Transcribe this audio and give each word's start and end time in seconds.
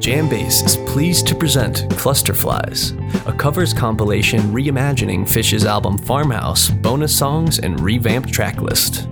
Jambase 0.00 0.64
is 0.66 0.76
pleased 0.92 1.24
to 1.28 1.36
present 1.36 1.88
Clusterflies, 1.90 2.98
a 3.28 3.32
covers 3.32 3.72
compilation 3.72 4.40
reimagining 4.40 5.20
Phish's 5.20 5.64
album 5.64 5.98
Farmhouse, 5.98 6.68
bonus 6.68 7.16
songs, 7.16 7.60
and 7.60 7.78
revamped 7.78 8.28
tracklist. 8.28 9.06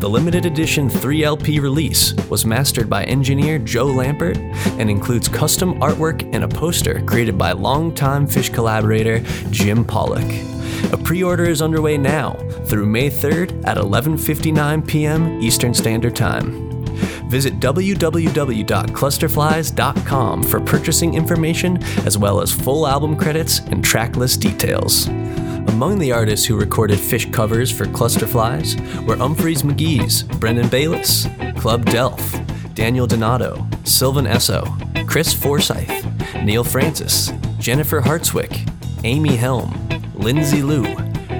The 0.00 0.08
limited 0.08 0.46
edition 0.46 0.88
3LP 0.88 1.60
release 1.60 2.14
was 2.30 2.46
mastered 2.46 2.88
by 2.88 3.04
engineer 3.04 3.58
Joe 3.58 3.84
Lambert 3.84 4.38
and 4.78 4.88
includes 4.88 5.28
custom 5.28 5.78
artwork 5.80 6.26
and 6.34 6.44
a 6.44 6.48
poster 6.48 7.02
created 7.02 7.36
by 7.36 7.52
longtime 7.52 8.26
Phish 8.26 8.54
collaborator 8.54 9.18
Jim 9.50 9.84
Pollock. 9.84 10.24
A 10.94 10.96
pre-order 10.96 11.44
is 11.44 11.60
underway 11.60 11.98
now 11.98 12.32
through 12.64 12.86
May 12.86 13.10
3rd 13.10 13.66
at 13.66 13.76
11:59 13.76 14.88
p.m. 14.88 15.42
Eastern 15.42 15.74
Standard 15.74 16.16
Time. 16.16 16.71
Visit 17.32 17.58
www.clusterflies.com 17.60 20.42
for 20.42 20.60
purchasing 20.60 21.14
information 21.14 21.82
as 22.04 22.18
well 22.18 22.42
as 22.42 22.52
full 22.52 22.86
album 22.86 23.16
credits 23.16 23.60
and 23.60 23.82
tracklist 23.82 24.40
details. 24.40 25.08
Among 25.72 25.98
the 25.98 26.12
artists 26.12 26.44
who 26.44 26.58
recorded 26.58 26.98
Phish 26.98 27.32
covers 27.32 27.72
for 27.72 27.86
Clusterflies 27.86 28.78
were 29.06 29.16
Umphrey's 29.16 29.62
McGee's, 29.62 30.24
Brendan 30.40 30.68
Bayliss, 30.68 31.26
Club 31.56 31.86
d'Elf, 31.86 32.38
Daniel 32.74 33.06
Donato, 33.06 33.66
Sylvan 33.84 34.26
Esso, 34.26 34.66
Chris 35.08 35.32
Forsyth, 35.32 36.04
Neal 36.44 36.64
Francis, 36.64 37.32
Jennifer 37.58 38.02
Hartswick, 38.02 38.70
Amy 39.04 39.36
Helm, 39.36 39.72
Lindsay 40.16 40.60
Lou, 40.60 40.84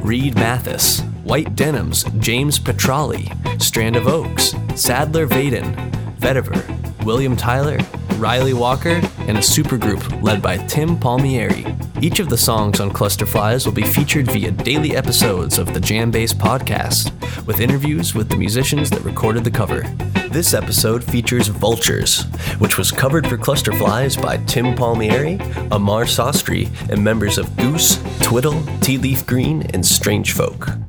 Reed 0.01 0.37
Mathis, 0.37 1.02
White 1.24 1.54
Denims, 1.54 2.04
James 2.18 2.58
Petralli, 2.58 3.62
Strand 3.62 3.96
of 3.96 4.08
Oaks, 4.08 4.54
Sadler 4.74 5.26
Vaden, 5.26 5.74
Vetiver, 6.18 7.04
William 7.04 7.36
Tyler, 7.36 7.78
Ryley 8.18 8.54
Walker, 8.54 9.00
and 9.20 9.38
a 9.38 9.40
supergroup 9.40 10.22
led 10.22 10.42
by 10.42 10.56
Tim 10.66 10.98
Palmieri. 10.98 11.64
Each 12.00 12.18
of 12.18 12.28
the 12.28 12.36
songs 12.36 12.80
on 12.80 12.90
Clusterflies 12.90 13.64
will 13.64 13.73
be 13.73 13.82
featured 13.82 14.30
via 14.30 14.51
daily 14.51 14.96
episodes 14.96 15.59
of 15.59 15.73
the 15.73 15.80
Jambase 15.80 16.34
podcast, 16.34 17.12
with 17.46 17.60
interviews 17.60 18.14
with 18.14 18.29
the 18.29 18.36
musicians 18.36 18.90
that 18.90 19.04
recorded 19.04 19.45
the 19.45 19.51
cover. 19.51 19.82
This 20.30 20.54
episode 20.54 21.04
features 21.04 21.48
Vultures, 21.48 22.24
which 22.59 22.79
was 22.79 22.90
covered 22.90 23.26
for 23.26 23.36
Clusterflies 23.36 24.20
by 24.20 24.38
Tim 24.46 24.74
Palmieri, 24.74 25.38
Amar 25.70 26.04
Sastry, 26.04 26.68
and 26.90 27.02
members 27.02 27.38
of 27.38 27.57
Goose, 27.57 28.02
Twiddle, 28.20 28.62
Tea 28.80 28.98
Leaf 28.98 29.26
Green, 29.26 29.62
and 29.74 29.84
Strange 29.84 30.32
Folk. 30.32 30.82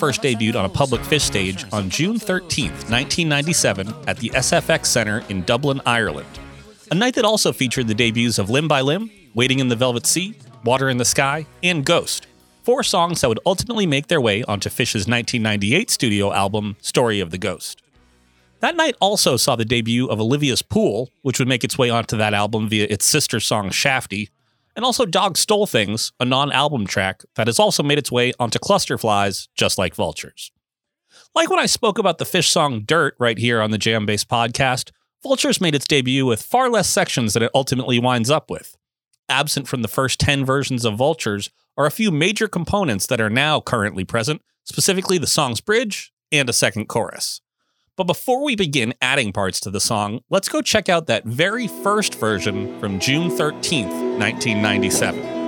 First 0.00 0.22
debuted 0.22 0.56
on 0.56 0.64
a 0.64 0.68
public 0.70 1.02
Phish 1.02 1.20
stage 1.20 1.66
on 1.74 1.90
June 1.90 2.18
13, 2.18 2.70
1997, 2.70 3.94
at 4.06 4.16
the 4.16 4.30
SFX 4.30 4.86
Centre 4.86 5.22
in 5.28 5.42
Dublin, 5.42 5.82
Ireland. 5.84 6.26
A 6.90 6.94
night 6.94 7.16
that 7.16 7.26
also 7.26 7.52
featured 7.52 7.86
the 7.86 7.94
debuts 7.94 8.38
of 8.38 8.48
Limb 8.48 8.66
by 8.66 8.80
Limb, 8.80 9.10
Waiting 9.34 9.58
in 9.58 9.68
the 9.68 9.76
Velvet 9.76 10.06
Sea, 10.06 10.34
Water 10.64 10.88
in 10.88 10.96
the 10.96 11.04
Sky, 11.04 11.44
and 11.62 11.84
Ghost, 11.84 12.26
four 12.62 12.82
songs 12.82 13.20
that 13.20 13.28
would 13.28 13.40
ultimately 13.44 13.84
make 13.84 14.06
their 14.06 14.22
way 14.22 14.42
onto 14.44 14.70
Phish's 14.70 15.06
1998 15.06 15.90
studio 15.90 16.32
album, 16.32 16.76
Story 16.80 17.20
of 17.20 17.30
the 17.30 17.36
Ghost. 17.36 17.82
That 18.60 18.76
night 18.76 18.96
also 19.02 19.36
saw 19.36 19.54
the 19.54 19.66
debut 19.66 20.06
of 20.06 20.18
Olivia's 20.18 20.62
Pool, 20.62 21.10
which 21.20 21.38
would 21.38 21.48
make 21.48 21.62
its 21.62 21.76
way 21.76 21.90
onto 21.90 22.16
that 22.16 22.32
album 22.32 22.70
via 22.70 22.86
its 22.88 23.04
sister 23.04 23.38
song 23.38 23.68
Shafty, 23.68 24.30
and 24.76 24.84
also 24.84 25.06
Dog 25.06 25.36
Stole 25.36 25.66
Things, 25.66 26.12
a 26.20 26.24
non 26.24 26.52
album 26.52 26.86
track 26.86 27.22
that 27.36 27.48
has 27.48 27.58
also 27.58 27.82
made 27.82 27.98
its 27.98 28.12
way 28.12 28.32
onto 28.38 28.58
Clusterflies, 28.58 29.48
just 29.54 29.78
like 29.78 29.94
Vultures. 29.94 30.50
Like 31.34 31.50
when 31.50 31.58
I 31.58 31.66
spoke 31.66 31.98
about 31.98 32.18
the 32.18 32.24
Phish 32.24 32.48
song 32.48 32.82
Dirt 32.84 33.14
right 33.18 33.38
here 33.38 33.60
on 33.60 33.70
the 33.70 33.78
Jam 33.78 34.06
Jambase 34.06 34.24
podcast, 34.24 34.90
Vultures 35.22 35.60
made 35.60 35.74
its 35.74 35.86
debut 35.86 36.24
with 36.24 36.42
far 36.42 36.70
less 36.70 36.88
sections 36.88 37.34
than 37.34 37.42
it 37.42 37.50
ultimately 37.54 37.98
winds 37.98 38.30
up 38.30 38.50
with. 38.50 38.76
Absent 39.28 39.68
from 39.68 39.82
the 39.82 39.88
first 39.88 40.18
10 40.18 40.44
versions 40.44 40.84
of 40.84 40.96
Vultures 40.96 41.50
are 41.76 41.86
a 41.86 41.90
few 41.90 42.10
major 42.10 42.48
components 42.48 43.06
that 43.06 43.20
are 43.20 43.30
now 43.30 43.60
currently 43.60 44.04
present, 44.04 44.42
specifically 44.64 45.18
the 45.18 45.26
song's 45.26 45.60
bridge 45.60 46.12
and 46.32 46.48
a 46.48 46.52
second 46.52 46.86
chorus. 46.86 47.40
But 48.00 48.06
before 48.06 48.42
we 48.42 48.56
begin 48.56 48.94
adding 49.02 49.30
parts 49.30 49.60
to 49.60 49.70
the 49.70 49.78
song, 49.78 50.20
let's 50.30 50.48
go 50.48 50.62
check 50.62 50.88
out 50.88 51.06
that 51.08 51.26
very 51.26 51.66
first 51.66 52.14
version 52.14 52.80
from 52.80 52.98
June 52.98 53.28
13th, 53.28 53.92
1997. 54.18 55.39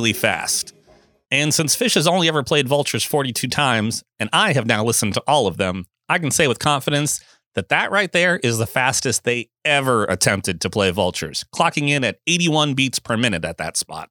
Really 0.00 0.14
fast. 0.14 0.72
And 1.30 1.52
since 1.52 1.76
Phish 1.76 1.94
has 1.94 2.06
only 2.06 2.26
ever 2.26 2.42
played 2.42 2.66
Vultures 2.66 3.04
42 3.04 3.48
times, 3.48 4.02
and 4.18 4.30
I 4.32 4.54
have 4.54 4.64
now 4.64 4.82
listened 4.82 5.12
to 5.12 5.22
all 5.26 5.46
of 5.46 5.58
them, 5.58 5.84
I 6.08 6.18
can 6.18 6.30
say 6.30 6.48
with 6.48 6.58
confidence 6.58 7.20
that 7.54 7.68
that 7.68 7.90
right 7.90 8.10
there 8.10 8.38
is 8.38 8.56
the 8.56 8.66
fastest 8.66 9.24
they 9.24 9.50
ever 9.62 10.04
attempted 10.04 10.62
to 10.62 10.70
play 10.70 10.90
Vultures, 10.90 11.44
clocking 11.54 11.90
in 11.90 12.02
at 12.02 12.16
81 12.26 12.72
beats 12.72 12.98
per 12.98 13.18
minute 13.18 13.44
at 13.44 13.58
that 13.58 13.76
spot. 13.76 14.08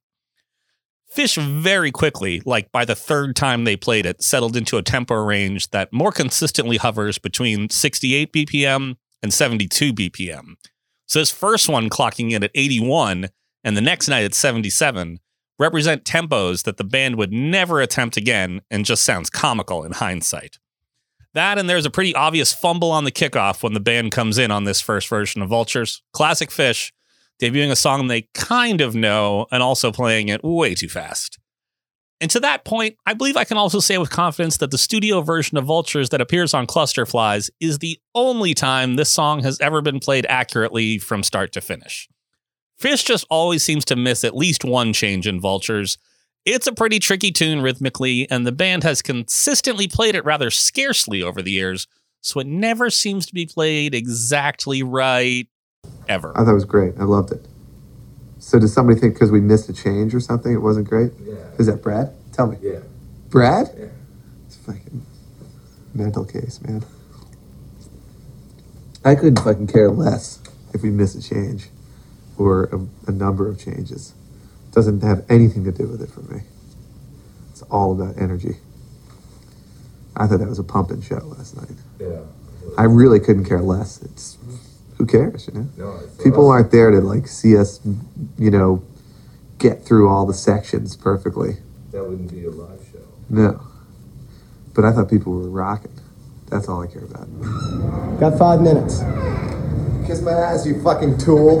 Phish 1.12 1.36
very 1.60 1.90
quickly, 1.90 2.40
like 2.46 2.70
by 2.70 2.84
the 2.84 2.94
third 2.94 3.34
time 3.34 3.64
they 3.64 3.76
played 3.76 4.06
it, 4.06 4.22
settled 4.22 4.56
into 4.56 4.76
a 4.76 4.82
tempo 4.82 5.16
range 5.16 5.70
that 5.70 5.92
more 5.92 6.12
consistently 6.12 6.76
hovers 6.76 7.18
between 7.18 7.68
68 7.68 8.32
BPM 8.32 8.94
and 9.24 9.34
72 9.34 9.92
BPM. 9.92 10.54
So 11.06 11.18
this 11.18 11.32
first 11.32 11.68
one 11.68 11.90
clocking 11.90 12.30
in 12.30 12.44
at 12.44 12.52
81 12.54 13.30
and 13.64 13.76
the 13.76 13.80
next 13.80 14.06
night 14.06 14.22
at 14.22 14.34
77 14.34 15.18
represent 15.60 16.04
tempos 16.04 16.64
that 16.64 16.78
the 16.78 16.84
band 16.84 17.16
would 17.16 17.32
never 17.32 17.80
attempt 17.80 18.16
again 18.16 18.62
and 18.70 18.86
just 18.86 19.04
sounds 19.04 19.28
comical 19.28 19.84
in 19.84 19.92
hindsight. 19.92 20.58
That 21.34 21.58
and 21.58 21.68
there's 21.68 21.86
a 21.86 21.90
pretty 21.90 22.14
obvious 22.14 22.52
fumble 22.52 22.90
on 22.90 23.04
the 23.04 23.12
kickoff 23.12 23.62
when 23.62 23.74
the 23.74 23.78
band 23.78 24.10
comes 24.10 24.38
in 24.38 24.50
on 24.50 24.64
this 24.64 24.80
first 24.80 25.06
version 25.08 25.42
of 25.42 25.50
Vultures. 25.50 26.02
Classic 26.12 26.48
Phish, 26.48 26.90
debuting 27.40 27.70
a 27.70 27.76
song 27.76 28.08
they 28.08 28.22
kind 28.34 28.80
of 28.80 28.94
know 28.94 29.46
and 29.52 29.62
also 29.62 29.92
playing 29.92 30.28
it 30.28 30.42
way 30.42 30.74
too 30.74 30.88
fast. 30.88 31.38
And 32.22 32.30
to 32.32 32.40
that 32.40 32.64
point, 32.64 32.96
I 33.06 33.14
believe 33.14 33.36
I 33.36 33.44
can 33.44 33.56
also 33.56 33.80
say 33.80 33.96
with 33.96 34.10
confidence 34.10 34.56
that 34.58 34.70
the 34.70 34.78
studio 34.78 35.20
version 35.20 35.56
of 35.56 35.64
Vultures 35.64 36.08
that 36.08 36.20
appears 36.20 36.52
on 36.52 36.66
Clusterflies 36.66 37.50
is 37.60 37.78
the 37.78 37.98
only 38.14 38.54
time 38.54 38.96
this 38.96 39.10
song 39.10 39.42
has 39.42 39.60
ever 39.60 39.80
been 39.82 40.00
played 40.00 40.26
accurately 40.28 40.98
from 40.98 41.22
start 41.22 41.52
to 41.52 41.60
finish. 41.60 42.08
Phish 42.80 43.04
just 43.04 43.26
always 43.28 43.62
seems 43.62 43.84
to 43.86 43.96
miss 43.96 44.24
at 44.24 44.34
least 44.34 44.64
one 44.64 44.94
change 44.94 45.26
in 45.26 45.38
Vultures. 45.38 45.98
It's 46.46 46.66
a 46.66 46.72
pretty 46.72 46.98
tricky 46.98 47.30
tune 47.30 47.60
rhythmically, 47.60 48.26
and 48.30 48.46
the 48.46 48.52
band 48.52 48.84
has 48.84 49.02
consistently 49.02 49.86
played 49.86 50.14
it 50.14 50.24
rather 50.24 50.50
scarcely 50.50 51.22
over 51.22 51.42
the 51.42 51.50
years, 51.50 51.86
so 52.22 52.40
it 52.40 52.46
never 52.46 52.88
seems 52.88 53.26
to 53.26 53.34
be 53.34 53.44
played 53.44 53.94
exactly 53.94 54.82
right 54.82 55.46
ever. 56.08 56.32
I 56.34 56.42
thought 56.42 56.52
it 56.52 56.54
was 56.54 56.64
great. 56.64 56.94
I 56.98 57.04
loved 57.04 57.32
it. 57.32 57.46
So 58.38 58.58
does 58.58 58.72
somebody 58.72 58.98
think 58.98 59.12
because 59.12 59.30
we 59.30 59.42
missed 59.42 59.68
a 59.68 59.74
change 59.74 60.14
or 60.14 60.20
something 60.20 60.50
it 60.50 60.62
wasn't 60.62 60.88
great? 60.88 61.12
Yeah. 61.22 61.34
Is 61.58 61.66
that 61.66 61.82
Brad? 61.82 62.14
Tell 62.32 62.46
me. 62.46 62.56
Yeah. 62.62 62.78
Brad? 63.28 63.68
Yeah. 63.78 63.86
It's 64.46 64.56
a 64.56 64.60
fucking 64.60 65.04
mental 65.94 66.24
case, 66.24 66.58
man. 66.62 66.82
I 69.04 69.14
couldn't 69.14 69.40
fucking 69.40 69.66
care 69.66 69.90
less 69.90 70.38
if 70.72 70.82
we 70.82 70.88
miss 70.88 71.14
a 71.14 71.22
change 71.22 71.68
or 72.40 72.64
a, 72.72 73.10
a 73.10 73.12
number 73.12 73.46
of 73.48 73.58
changes. 73.58 74.14
It 74.68 74.74
Doesn't 74.74 75.02
have 75.02 75.24
anything 75.28 75.62
to 75.64 75.72
do 75.72 75.86
with 75.86 76.00
it 76.00 76.08
for 76.10 76.22
me. 76.22 76.40
It's 77.50 77.60
all 77.62 77.92
about 77.92 78.16
energy. 78.20 78.56
I 80.16 80.26
thought 80.26 80.38
that 80.38 80.48
was 80.48 80.58
a 80.58 80.64
pumping 80.64 81.02
show 81.02 81.18
last 81.36 81.54
night. 81.56 81.76
Yeah. 82.00 82.20
I 82.78 82.84
really 82.84 83.20
couldn't 83.20 83.44
care 83.44 83.60
less. 83.60 84.00
It's 84.02 84.38
who 84.96 85.06
cares, 85.06 85.48
you 85.48 85.60
know? 85.60 85.68
No, 85.76 86.00
People 86.22 86.40
awesome. 86.44 86.50
aren't 86.50 86.72
there 86.72 86.90
to 86.90 87.00
like 87.00 87.26
see 87.28 87.56
us, 87.58 87.80
you 88.38 88.50
know, 88.50 88.82
get 89.58 89.84
through 89.84 90.08
all 90.08 90.24
the 90.24 90.34
sections 90.34 90.96
perfectly. 90.96 91.56
That 91.92 92.04
wouldn't 92.04 92.30
be 92.30 92.44
a 92.46 92.50
live 92.50 92.80
show. 92.90 93.00
No. 93.28 93.60
But 94.74 94.84
I 94.86 94.92
thought 94.92 95.10
people 95.10 95.32
were 95.34 95.48
rocking. 95.50 95.92
That's 96.48 96.68
all 96.68 96.82
I 96.82 96.86
care 96.86 97.04
about. 97.04 97.28
Got 98.18 98.38
five 98.38 98.60
minutes. 98.62 99.00
Kiss 100.10 100.22
my 100.22 100.32
ass, 100.32 100.66
you 100.66 100.82
fucking 100.82 101.18
tool. 101.18 101.60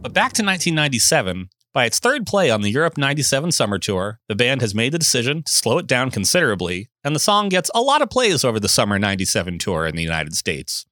But 0.00 0.12
back 0.12 0.32
to 0.32 0.42
1997, 0.42 1.50
by 1.72 1.84
its 1.84 2.00
third 2.00 2.26
play 2.26 2.50
on 2.50 2.62
the 2.62 2.70
Europe 2.70 2.98
97 2.98 3.52
summer 3.52 3.78
tour, 3.78 4.18
the 4.26 4.34
band 4.34 4.62
has 4.62 4.74
made 4.74 4.90
the 4.90 4.98
decision 4.98 5.44
to 5.44 5.52
slow 5.52 5.78
it 5.78 5.86
down 5.86 6.10
considerably, 6.10 6.88
and 7.04 7.14
the 7.14 7.20
song 7.20 7.48
gets 7.48 7.70
a 7.76 7.80
lot 7.80 8.02
of 8.02 8.10
plays 8.10 8.44
over 8.44 8.58
the 8.58 8.68
summer 8.68 8.98
97 8.98 9.60
tour 9.60 9.86
in 9.86 9.94
the 9.94 10.02
United 10.02 10.34
States. 10.34 10.86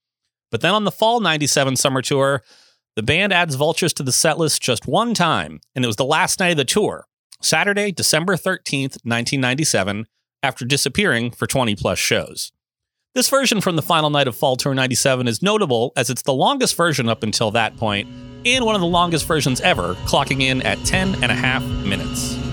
But 0.52 0.60
then 0.60 0.74
on 0.74 0.84
the 0.84 0.92
fall 0.92 1.18
97 1.18 1.74
summer 1.74 2.02
tour, 2.02 2.44
the 2.94 3.02
band 3.02 3.32
adds 3.32 3.56
Vultures 3.56 3.92
to 3.94 4.04
the 4.04 4.12
setlist 4.12 4.60
just 4.60 4.86
one 4.86 5.12
time, 5.12 5.58
and 5.74 5.84
it 5.84 5.88
was 5.88 5.96
the 5.96 6.04
last 6.04 6.38
night 6.38 6.52
of 6.52 6.56
the 6.56 6.64
tour, 6.64 7.06
Saturday, 7.40 7.92
December 7.92 8.36
13th, 8.36 8.98
1997, 9.04 10.06
after 10.42 10.64
disappearing 10.64 11.30
for 11.30 11.46
20 11.46 11.76
plus 11.76 11.98
shows. 11.98 12.52
This 13.14 13.28
version 13.28 13.60
from 13.60 13.76
the 13.76 13.82
final 13.82 14.10
night 14.10 14.28
of 14.28 14.36
Fall 14.36 14.56
Tour 14.56 14.74
97 14.74 15.26
is 15.26 15.42
notable 15.42 15.92
as 15.96 16.10
it's 16.10 16.22
the 16.22 16.34
longest 16.34 16.76
version 16.76 17.08
up 17.08 17.22
until 17.22 17.50
that 17.52 17.76
point, 17.76 18.08
and 18.44 18.64
one 18.64 18.74
of 18.74 18.80
the 18.80 18.86
longest 18.86 19.26
versions 19.26 19.60
ever, 19.62 19.94
clocking 20.04 20.42
in 20.42 20.62
at 20.62 20.78
10 20.84 21.22
and 21.22 21.32
a 21.32 21.34
half 21.34 21.64
minutes. 21.64 22.45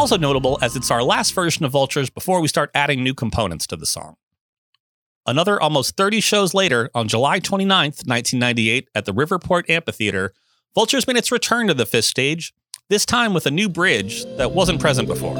Also 0.00 0.16
notable 0.16 0.58
as 0.62 0.76
it's 0.76 0.90
our 0.90 1.02
last 1.02 1.34
version 1.34 1.62
of 1.66 1.72
Vultures 1.72 2.08
before 2.08 2.40
we 2.40 2.48
start 2.48 2.70
adding 2.74 3.04
new 3.04 3.12
components 3.12 3.66
to 3.66 3.76
the 3.76 3.84
song. 3.84 4.16
Another 5.26 5.60
almost 5.60 5.94
30 5.98 6.22
shows 6.22 6.54
later, 6.54 6.88
on 6.94 7.06
July 7.06 7.38
29th, 7.38 8.08
1998, 8.08 8.88
at 8.94 9.04
the 9.04 9.12
Riverport 9.12 9.68
Amphitheater, 9.68 10.32
Vultures 10.74 11.06
made 11.06 11.18
its 11.18 11.30
return 11.30 11.66
to 11.66 11.74
the 11.74 11.84
Phish 11.84 12.04
stage, 12.04 12.54
this 12.88 13.04
time 13.04 13.34
with 13.34 13.44
a 13.44 13.50
new 13.50 13.68
bridge 13.68 14.24
that 14.38 14.52
wasn't 14.52 14.80
present 14.80 15.06
before. 15.06 15.34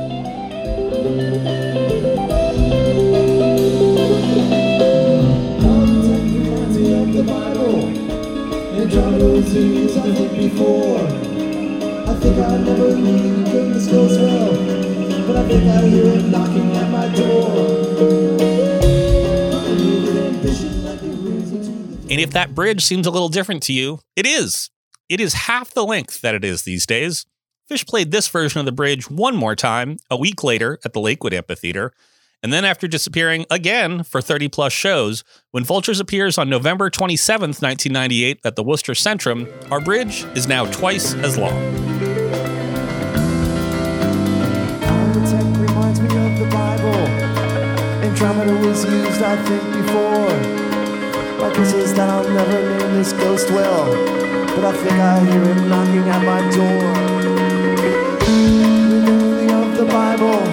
Bible 8.91 9.37
and 9.97 10.37
before. 10.37 11.30
Think 12.21 12.39
I 12.39 12.57
never 12.59 12.95
knew 12.97 13.41
goes 13.91 14.19
well, 14.19 14.53
but 15.27 15.37
I 15.37 15.49
think 15.49 15.65
I 15.65 15.89
hear 15.89 16.05
him 16.13 16.31
knocking 16.31 16.77
at 16.77 16.91
my 16.91 17.09
door. 17.17 17.51
And 22.11 22.21
if 22.21 22.31
that 22.31 22.55
bridge 22.55 22.85
seems 22.85 23.07
a 23.07 23.11
little 23.11 23.29
different 23.29 23.63
to 23.65 23.73
you, 23.73 24.01
it 24.17 24.27
is. 24.27 24.71
It 25.09 25.21
is 25.21 25.33
half 25.33 25.73
the 25.73 25.85
length 25.85 26.21
that 26.21 26.35
it 26.35 26.45
is 26.45 26.63
these 26.63 26.87
days. 26.87 27.25
Phish 27.71 27.87
played 27.87 28.11
this 28.11 28.29
version 28.29 28.59
of 28.59 28.67
the 28.67 28.73
bridge 28.73 29.11
one 29.11 29.35
more 29.35 29.57
time 29.57 29.97
a 30.11 30.17
week 30.17 30.45
later 30.45 30.79
at 30.85 30.93
the 30.93 31.01
Lakewood 31.01 31.33
Amphitheater, 31.33 31.93
and 32.43 32.53
then 32.53 32.65
after 32.65 32.89
disappearing 32.89 33.47
again 33.51 34.03
for 34.03 34.21
30 34.21 34.49
plus 34.49 34.73
shows, 34.73 35.25
when 35.51 35.65
Vultures 35.65 36.01
appears 36.01 36.39
on 36.39 36.49
November 36.49 36.91
27th, 36.91 37.63
1998 37.63 38.41
at 38.45 38.57
the 38.57 38.63
Worcester 38.63 38.93
Centrum, 38.93 39.49
our 39.71 39.81
bridge 39.81 40.25
is 40.35 40.47
now 40.47 40.65
twice 40.67 41.15
as 41.15 41.37
long. 41.37 42.10
Andromeda 48.21 48.53
was 48.69 48.85
used, 48.85 49.23
I 49.23 49.35
think, 49.49 49.63
before. 49.81 50.37
My 51.41 51.49
guess 51.55 51.73
is 51.73 51.95
that 51.95 52.11
I'll 52.11 52.29
never 52.29 52.61
name 52.69 52.93
this 52.93 53.15
ghost 53.15 53.51
well, 53.51 53.87
but 54.55 54.63
I 54.63 54.73
think 54.77 54.93
I 54.93 55.25
hear 55.25 55.43
him 55.43 55.71
knocking 55.71 56.07
at 56.07 56.23
my 56.29 56.43
door. 56.53 56.85
Me 58.29 59.49
of 59.49 59.75
the 59.75 59.87
Bible. 59.87 60.45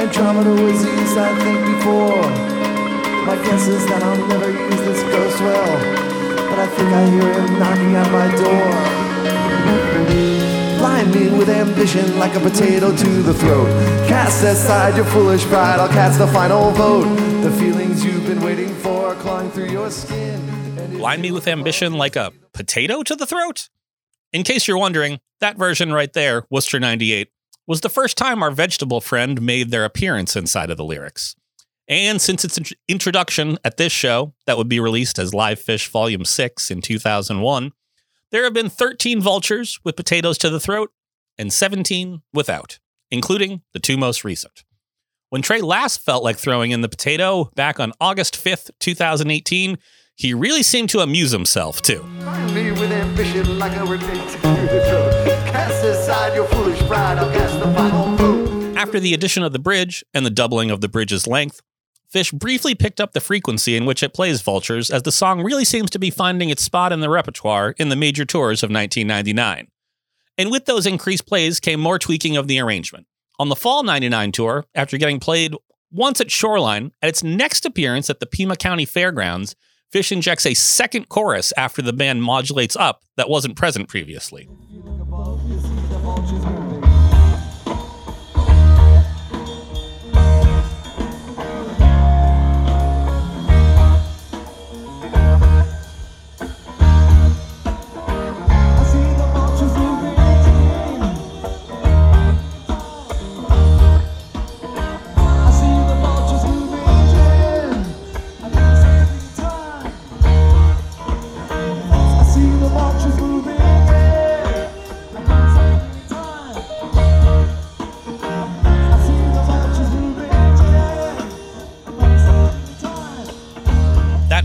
Andromeda 0.00 0.54
was 0.56 0.82
used, 0.82 1.18
I 1.18 1.36
think, 1.44 1.60
before. 1.68 2.24
My 3.28 3.36
guess 3.44 3.68
is 3.68 3.84
that 3.84 4.02
I'll 4.02 4.26
never 4.28 4.50
use 4.50 4.80
this 4.80 5.02
ghost 5.02 5.38
well, 5.40 5.78
but 6.48 6.60
I 6.60 6.66
think 6.66 6.88
I 6.88 7.04
hear 7.10 7.30
him 7.40 7.58
knocking 7.58 7.94
at 7.94 8.10
my 8.10 8.26
door. 8.40 8.70
Blind 10.80 11.14
me 11.14 11.28
with 11.28 11.50
ambition 11.50 12.18
like 12.18 12.34
a 12.34 12.40
potato 12.40 12.96
to 12.96 13.22
the 13.22 13.34
throat. 13.34 13.68
Cast 14.08 14.42
aside 14.42 14.96
your 14.96 15.04
foolish 15.04 15.44
pride, 15.44 15.78
I'll 15.78 15.90
cast 15.90 16.18
the 16.18 16.26
final 16.28 16.70
vote. 16.70 17.04
The 17.42 17.50
feelings 17.50 18.02
you've 18.02 18.26
been 18.26 18.40
waiting 18.40 18.74
for 18.76 19.08
are 19.08 19.14
clawing 19.16 19.50
through 19.50 19.68
your 19.68 19.90
skin. 19.90 20.40
Blind 20.96 21.20
me 21.20 21.32
with 21.32 21.46
ambition 21.46 21.92
like 21.92 22.16
a 22.16 22.32
potato 22.54 23.02
to 23.02 23.14
the 23.14 23.26
throat? 23.26 23.68
In 24.32 24.42
case 24.42 24.66
you're 24.66 24.78
wondering, 24.78 25.20
that 25.40 25.58
version 25.58 25.92
right 25.92 26.10
there, 26.14 26.46
Worcester 26.48 26.80
98, 26.80 27.28
was 27.66 27.82
the 27.82 27.90
first 27.90 28.16
time 28.16 28.42
our 28.42 28.50
vegetable 28.50 29.02
friend 29.02 29.42
made 29.42 29.70
their 29.70 29.84
appearance 29.84 30.34
inside 30.34 30.70
of 30.70 30.78
the 30.78 30.84
lyrics. 30.84 31.36
And 31.88 32.22
since 32.22 32.42
its 32.42 32.58
introduction 32.88 33.58
at 33.66 33.76
this 33.76 33.92
show, 33.92 34.32
that 34.46 34.56
would 34.56 34.70
be 34.70 34.80
released 34.80 35.18
as 35.18 35.34
Live 35.34 35.60
Phish 35.60 35.88
Volume 35.88 36.24
6 36.24 36.70
in 36.70 36.80
2001, 36.80 37.72
There 38.32 38.44
have 38.44 38.54
been 38.54 38.70
13 38.70 39.20
vultures 39.20 39.80
with 39.82 39.96
potatoes 39.96 40.38
to 40.38 40.50
the 40.50 40.60
throat 40.60 40.92
and 41.36 41.52
17 41.52 42.22
without, 42.32 42.78
including 43.10 43.62
the 43.72 43.80
two 43.80 43.96
most 43.96 44.22
recent. 44.22 44.62
When 45.30 45.42
Trey 45.42 45.60
last 45.60 46.00
felt 46.00 46.22
like 46.22 46.36
throwing 46.36 46.70
in 46.70 46.80
the 46.80 46.88
potato 46.88 47.50
back 47.56 47.80
on 47.80 47.92
August 48.00 48.36
5th, 48.36 48.70
2018, 48.78 49.78
he 50.14 50.32
really 50.32 50.62
seemed 50.62 50.90
to 50.90 51.00
amuse 51.00 51.32
himself 51.32 51.82
too. 51.82 52.02
With 52.02 52.92
ambition 52.92 53.58
like 53.58 53.72
a 53.72 53.84
Cast 55.50 55.84
aside 55.84 56.34
your 56.34 56.46
foolish 56.46 56.78
pride, 56.82 57.18
I'll 57.18 57.32
cast 57.32 57.58
the 57.58 57.72
final 57.74 58.16
vote. 58.16 58.76
After 58.76 59.00
the 59.00 59.12
addition 59.12 59.42
of 59.42 59.52
the 59.52 59.58
bridge 59.58 60.04
and 60.14 60.24
the 60.24 60.30
doubling 60.30 60.70
of 60.70 60.80
the 60.80 60.88
bridge's 60.88 61.26
length, 61.26 61.62
Phish 62.12 62.32
briefly 62.32 62.74
picked 62.74 63.00
up 63.00 63.12
the 63.12 63.20
frequency 63.20 63.76
in 63.76 63.86
which 63.86 64.02
it 64.02 64.12
plays 64.12 64.42
Vultures 64.42 64.90
as 64.90 65.02
the 65.02 65.12
song 65.12 65.42
really 65.42 65.64
seems 65.64 65.90
to 65.90 65.98
be 65.98 66.10
finding 66.10 66.50
its 66.50 66.64
spot 66.64 66.92
in 66.92 67.00
the 67.00 67.08
repertoire 67.10 67.74
in 67.78 67.88
the 67.88 67.96
major 67.96 68.24
tours 68.24 68.64
of 68.64 68.70
1999. 68.70 69.68
And 70.36 70.50
with 70.50 70.64
those 70.64 70.86
increased 70.86 71.26
plays 71.26 71.60
came 71.60 71.78
more 71.78 71.98
tweaking 71.98 72.36
of 72.36 72.48
the 72.48 72.58
arrangement. 72.58 73.06
On 73.38 73.48
the 73.48 73.56
fall 73.56 73.84
99 73.84 74.32
tour, 74.32 74.64
after 74.74 74.98
getting 74.98 75.20
played 75.20 75.54
once 75.92 76.20
at 76.20 76.30
Shoreline, 76.30 76.92
at 77.00 77.08
its 77.08 77.22
next 77.22 77.64
appearance 77.64 78.10
at 78.10 78.18
the 78.18 78.26
Pima 78.26 78.56
County 78.56 78.84
Fairgrounds, 78.84 79.54
Phish 79.92 80.12
injects 80.12 80.46
a 80.46 80.54
second 80.54 81.08
chorus 81.08 81.52
after 81.56 81.82
the 81.82 81.92
band 81.92 82.22
modulates 82.22 82.76
up 82.76 83.02
that 83.16 83.28
wasn't 83.28 83.56
present 83.56 83.88
previously. 83.88 84.48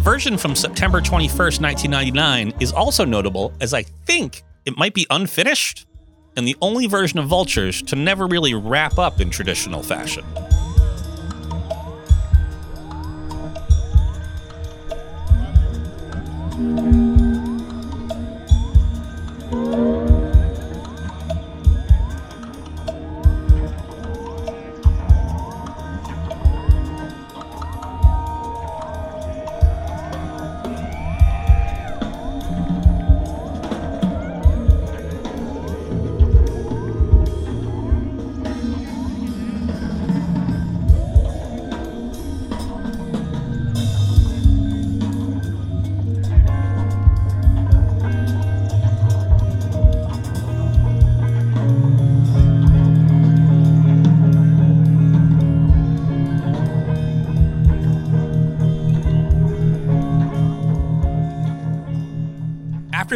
Version 0.06 0.38
from 0.38 0.54
September 0.54 1.02
21st, 1.02 1.62
1999 1.62 2.54
is 2.60 2.72
also 2.72 3.04
notable 3.04 3.52
as 3.60 3.74
I 3.74 3.82
think 3.82 4.44
it 4.64 4.78
might 4.78 4.94
be 4.94 5.08
unfinished 5.10 5.88
and 6.38 6.48
the 6.48 6.56
only 6.62 6.86
version 6.86 7.18
of 7.18 7.26
Vultures 7.26 7.82
to 7.82 7.96
never 7.96 8.28
really 8.28 8.54
wrap 8.54 9.00
up 9.00 9.20
in 9.20 9.32
traditional 9.32 9.82
fashion. 9.82 10.24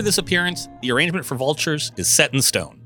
This 0.09 0.17
appearance, 0.17 0.67
the 0.81 0.91
arrangement 0.91 1.23
for 1.23 1.35
Vultures 1.35 1.91
is 1.95 2.09
set 2.09 2.33
in 2.33 2.41
stone. 2.41 2.81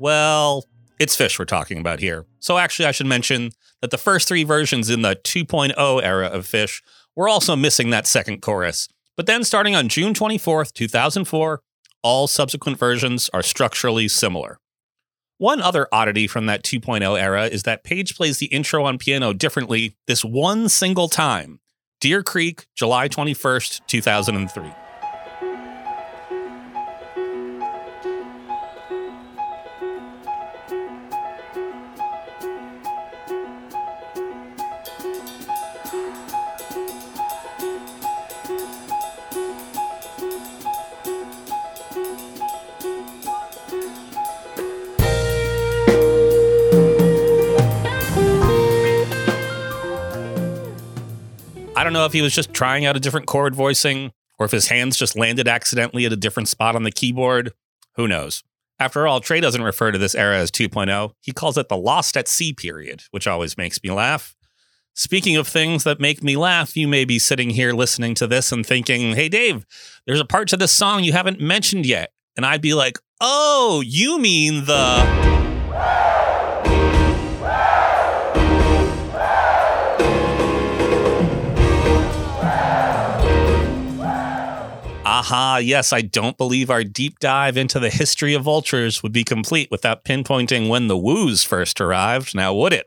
Well, 0.00 0.64
it's 0.98 1.16
Phish 1.16 1.38
we're 1.38 1.44
talking 1.44 1.78
about 1.78 2.00
here. 2.00 2.26
So 2.40 2.58
actually, 2.58 2.86
I 2.86 2.90
should 2.90 3.06
mention 3.06 3.52
that 3.80 3.92
the 3.92 3.96
first 3.96 4.26
three 4.26 4.42
versions 4.42 4.90
in 4.90 5.02
the 5.02 5.14
2.0 5.14 6.02
era 6.02 6.26
of 6.26 6.48
Phish 6.48 6.82
were 7.14 7.28
also 7.28 7.54
missing 7.54 7.90
that 7.90 8.08
second 8.08 8.42
chorus. 8.42 8.88
But 9.16 9.26
then 9.26 9.44
starting 9.44 9.76
on 9.76 9.88
June 9.88 10.12
24th, 10.12 10.72
2004, 10.72 11.62
all 12.02 12.26
subsequent 12.26 12.80
versions 12.80 13.30
are 13.32 13.44
structurally 13.44 14.08
similar. 14.08 14.58
One 15.38 15.60
other 15.60 15.86
oddity 15.92 16.26
from 16.26 16.46
that 16.46 16.64
2.0 16.64 17.16
era 17.16 17.44
is 17.44 17.62
that 17.62 17.84
Page 17.84 18.16
plays 18.16 18.38
the 18.38 18.46
intro 18.46 18.82
on 18.82 18.98
piano 18.98 19.32
differently 19.32 19.94
this 20.08 20.24
one 20.24 20.68
single 20.68 21.08
time 21.08 21.60
Deer 22.00 22.24
Creek, 22.24 22.66
July 22.74 23.08
21st, 23.08 23.82
2003. 23.86 24.89
Know 52.00 52.06
if 52.06 52.12
he 52.14 52.22
was 52.22 52.34
just 52.34 52.54
trying 52.54 52.86
out 52.86 52.96
a 52.96 53.00
different 53.00 53.26
chord 53.26 53.54
voicing 53.54 54.12
or 54.38 54.46
if 54.46 54.52
his 54.52 54.68
hands 54.68 54.96
just 54.96 55.18
landed 55.18 55.46
accidentally 55.46 56.06
at 56.06 56.12
a 56.12 56.16
different 56.16 56.48
spot 56.48 56.74
on 56.74 56.82
the 56.82 56.90
keyboard. 56.90 57.52
Who 57.96 58.08
knows? 58.08 58.42
After 58.78 59.06
all, 59.06 59.20
Trey 59.20 59.40
doesn't 59.40 59.62
refer 59.62 59.92
to 59.92 59.98
this 59.98 60.14
era 60.14 60.38
as 60.38 60.50
2.0. 60.50 61.12
He 61.20 61.32
calls 61.32 61.58
it 61.58 61.68
the 61.68 61.76
Lost 61.76 62.16
at 62.16 62.26
Sea 62.26 62.54
period, 62.54 63.02
which 63.10 63.26
always 63.26 63.58
makes 63.58 63.82
me 63.84 63.90
laugh. 63.90 64.34
Speaking 64.94 65.36
of 65.36 65.46
things 65.46 65.84
that 65.84 66.00
make 66.00 66.22
me 66.22 66.36
laugh, 66.36 66.74
you 66.74 66.88
may 66.88 67.04
be 67.04 67.18
sitting 67.18 67.50
here 67.50 67.72
listening 67.72 68.14
to 68.14 68.26
this 68.26 68.50
and 68.50 68.64
thinking, 68.64 69.14
hey, 69.14 69.28
Dave, 69.28 69.66
there's 70.06 70.20
a 70.20 70.24
part 70.24 70.48
to 70.48 70.56
this 70.56 70.72
song 70.72 71.04
you 71.04 71.12
haven't 71.12 71.40
mentioned 71.40 71.84
yet. 71.84 72.12
And 72.34 72.46
I'd 72.46 72.62
be 72.62 72.72
like, 72.72 72.98
oh, 73.20 73.82
you 73.84 74.18
mean 74.18 74.64
the. 74.64 75.39
Aha, 85.20 85.58
yes, 85.58 85.92
I 85.92 86.00
don't 86.00 86.38
believe 86.38 86.70
our 86.70 86.82
deep 86.82 87.18
dive 87.18 87.58
into 87.58 87.78
the 87.78 87.90
history 87.90 88.32
of 88.32 88.44
vultures 88.44 89.02
would 89.02 89.12
be 89.12 89.22
complete 89.22 89.70
without 89.70 90.02
pinpointing 90.02 90.70
when 90.70 90.88
the 90.88 90.96
woos 90.96 91.44
first 91.44 91.78
arrived, 91.78 92.34
now 92.34 92.54
would 92.54 92.72
it? 92.72 92.86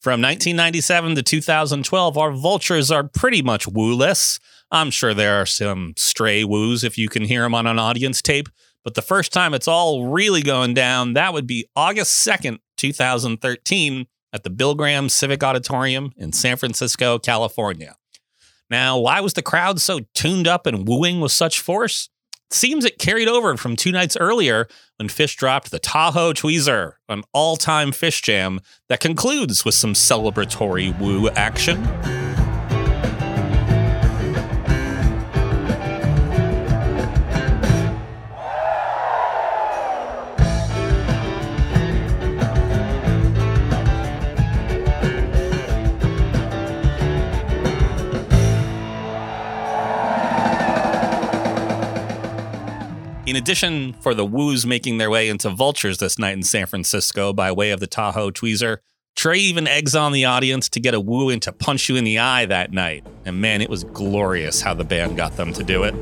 From 0.00 0.22
1997 0.22 1.14
to 1.16 1.22
2012, 1.22 2.16
our 2.16 2.32
vultures 2.32 2.90
are 2.90 3.06
pretty 3.06 3.42
much 3.42 3.68
wooless. 3.68 4.40
I'm 4.70 4.90
sure 4.90 5.12
there 5.12 5.42
are 5.42 5.44
some 5.44 5.92
stray 5.98 6.42
woos 6.42 6.84
if 6.84 6.96
you 6.96 7.10
can 7.10 7.24
hear 7.24 7.42
them 7.42 7.54
on 7.54 7.66
an 7.66 7.78
audience 7.78 8.22
tape, 8.22 8.48
but 8.82 8.94
the 8.94 9.02
first 9.02 9.30
time 9.30 9.52
it's 9.52 9.68
all 9.68 10.06
really 10.06 10.40
going 10.40 10.72
down, 10.72 11.12
that 11.12 11.34
would 11.34 11.46
be 11.46 11.68
August 11.76 12.26
2nd, 12.26 12.60
2013, 12.78 14.06
at 14.32 14.42
the 14.42 14.48
Bill 14.48 14.74
Graham 14.74 15.10
Civic 15.10 15.44
Auditorium 15.44 16.12
in 16.16 16.32
San 16.32 16.56
Francisco, 16.56 17.18
California. 17.18 17.96
Now, 18.72 18.96
why 18.98 19.20
was 19.20 19.34
the 19.34 19.42
crowd 19.42 19.82
so 19.82 20.00
tuned 20.14 20.48
up 20.48 20.66
and 20.66 20.88
wooing 20.88 21.20
with 21.20 21.30
such 21.30 21.60
force? 21.60 22.08
It 22.50 22.54
seems 22.54 22.86
it 22.86 22.98
carried 22.98 23.28
over 23.28 23.54
from 23.58 23.76
two 23.76 23.92
nights 23.92 24.16
earlier 24.18 24.66
when 24.96 25.10
Phish 25.10 25.36
dropped 25.36 25.70
the 25.70 25.78
Tahoe 25.78 26.32
Tweezer, 26.32 26.94
an 27.06 27.22
all 27.34 27.58
time 27.58 27.90
Phish 27.92 28.22
jam 28.22 28.60
that 28.88 28.98
concludes 28.98 29.62
with 29.66 29.74
some 29.74 29.92
celebratory 29.92 30.98
woo 30.98 31.28
action. 31.28 31.82
In 53.32 53.36
addition, 53.36 53.94
for 53.94 54.12
the 54.12 54.26
Woos 54.26 54.66
making 54.66 54.98
their 54.98 55.08
way 55.08 55.30
into 55.30 55.48
Vultures 55.48 55.96
this 55.96 56.18
night 56.18 56.34
in 56.34 56.42
San 56.42 56.66
Francisco 56.66 57.32
by 57.32 57.50
way 57.50 57.70
of 57.70 57.80
the 57.80 57.86
Tahoe 57.86 58.30
Tweezer, 58.30 58.76
Trey 59.16 59.38
even 59.38 59.66
eggs 59.66 59.96
on 59.96 60.12
the 60.12 60.26
audience 60.26 60.68
to 60.68 60.80
get 60.80 60.92
a 60.92 61.00
Woo 61.00 61.30
in 61.30 61.40
to 61.40 61.50
punch 61.50 61.88
you 61.88 61.96
in 61.96 62.04
the 62.04 62.18
eye 62.18 62.44
that 62.44 62.72
night. 62.72 63.06
And 63.24 63.40
man, 63.40 63.62
it 63.62 63.70
was 63.70 63.84
glorious 63.84 64.60
how 64.60 64.74
the 64.74 64.84
band 64.84 65.16
got 65.16 65.38
them 65.38 65.54
to 65.54 65.64
do 65.64 65.82
it. 65.82 65.94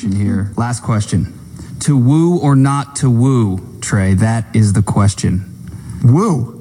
Coming 0.00 0.18
here. 0.18 0.52
Last 0.56 0.82
question. 0.82 1.32
To 1.80 1.96
woo 1.96 2.38
or 2.38 2.56
not 2.56 2.96
to 2.96 3.10
woo, 3.10 3.78
Trey? 3.80 4.14
That 4.14 4.54
is 4.54 4.72
the 4.72 4.82
question. 4.82 5.44
Woo. 6.04 6.56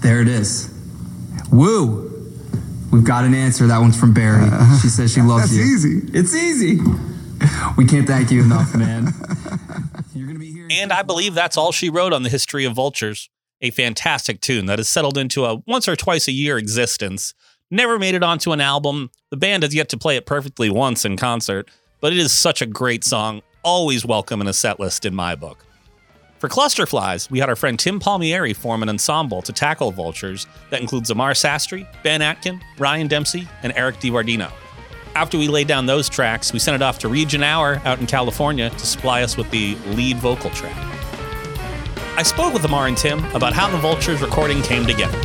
There 0.00 0.20
it 0.20 0.28
is. 0.28 0.72
Woo. 1.52 2.10
We've 2.92 3.04
got 3.04 3.24
an 3.24 3.34
answer. 3.34 3.66
That 3.66 3.78
one's 3.78 3.98
from 3.98 4.14
Barry. 4.14 4.48
Uh, 4.50 4.78
she 4.78 4.88
says 4.88 5.12
she 5.12 5.20
loves 5.20 5.50
That's 5.50 5.54
you. 5.54 5.62
easy. 5.74 6.18
It's 6.18 6.34
easy. 6.34 6.80
We 7.76 7.86
can't 7.86 8.06
thank 8.06 8.30
you 8.30 8.42
enough, 8.42 8.74
man. 8.74 9.08
You're 10.14 10.26
gonna 10.26 10.38
be 10.38 10.52
here. 10.52 10.68
And 10.70 10.92
I 10.92 11.02
believe 11.02 11.34
that's 11.34 11.56
all 11.56 11.72
she 11.72 11.90
wrote 11.90 12.12
on 12.12 12.22
the 12.22 12.28
history 12.30 12.64
of 12.64 12.74
Vultures. 12.74 13.28
A 13.60 13.70
fantastic 13.70 14.40
tune 14.40 14.66
that 14.66 14.78
has 14.78 14.88
settled 14.88 15.18
into 15.18 15.44
a 15.44 15.56
once 15.66 15.88
or 15.88 15.96
twice 15.96 16.28
a 16.28 16.32
year 16.32 16.56
existence. 16.56 17.34
Never 17.70 17.98
made 17.98 18.14
it 18.14 18.22
onto 18.22 18.52
an 18.52 18.60
album. 18.60 19.10
The 19.30 19.36
band 19.36 19.62
has 19.62 19.74
yet 19.74 19.88
to 19.90 19.98
play 19.98 20.16
it 20.16 20.26
perfectly 20.26 20.70
once 20.70 21.04
in 21.04 21.16
concert, 21.16 21.68
but 22.04 22.12
it 22.12 22.18
is 22.18 22.32
such 22.32 22.60
a 22.60 22.66
great 22.66 23.02
song. 23.02 23.40
Always 23.62 24.04
welcome 24.04 24.42
in 24.42 24.46
a 24.46 24.52
set 24.52 24.78
list 24.78 25.06
in 25.06 25.14
my 25.14 25.34
book. 25.34 25.64
For 26.36 26.50
Clusterflies, 26.50 27.30
we 27.30 27.38
had 27.38 27.48
our 27.48 27.56
friend 27.56 27.78
Tim 27.78 27.98
Palmieri 27.98 28.52
form 28.52 28.82
an 28.82 28.90
ensemble 28.90 29.40
to 29.40 29.54
tackle 29.54 29.90
Vultures 29.90 30.46
that 30.68 30.82
includes 30.82 31.08
Amar 31.08 31.30
Sastry, 31.30 31.88
Ben 32.02 32.20
Atkind, 32.20 32.60
Ryan 32.76 33.08
Dempsey, 33.08 33.48
and 33.62 33.72
Eric 33.74 34.00
DiBardino. 34.00 34.52
After 35.14 35.38
we 35.38 35.48
laid 35.48 35.66
down 35.66 35.86
those 35.86 36.10
tracks, 36.10 36.52
we 36.52 36.58
sent 36.58 36.74
it 36.74 36.82
off 36.82 36.98
to 36.98 37.08
Region 37.08 37.42
Hour 37.42 37.80
out 37.86 38.00
in 38.00 38.06
California 38.06 38.68
to 38.68 38.86
supply 38.86 39.22
us 39.22 39.38
with 39.38 39.50
the 39.50 39.74
lead 39.94 40.18
vocal 40.18 40.50
track. 40.50 40.76
I 42.18 42.22
spoke 42.22 42.52
with 42.52 42.66
Amar 42.66 42.86
and 42.86 42.98
Tim 42.98 43.24
about 43.34 43.54
how 43.54 43.70
the 43.70 43.78
Vultures 43.78 44.20
recording 44.20 44.60
came 44.60 44.84
together. 44.84 45.18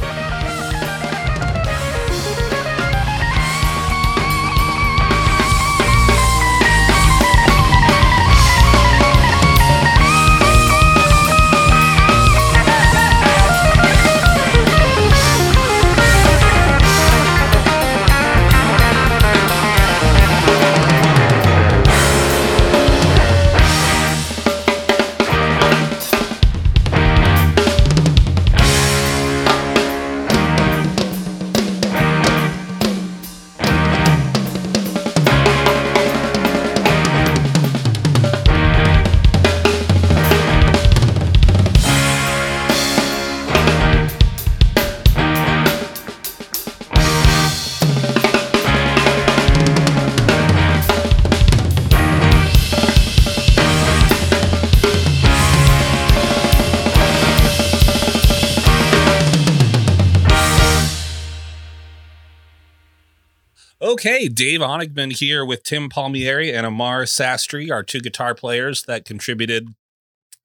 Okay, 63.99 64.29
Dave 64.29 64.61
Onigman 64.61 65.11
here 65.11 65.43
with 65.43 65.63
Tim 65.63 65.89
Palmieri 65.89 66.53
and 66.53 66.65
Amar 66.65 67.03
Sastry, 67.03 67.69
our 67.69 67.83
two 67.83 67.99
guitar 67.99 68.33
players 68.33 68.83
that 68.83 69.03
contributed 69.03 69.75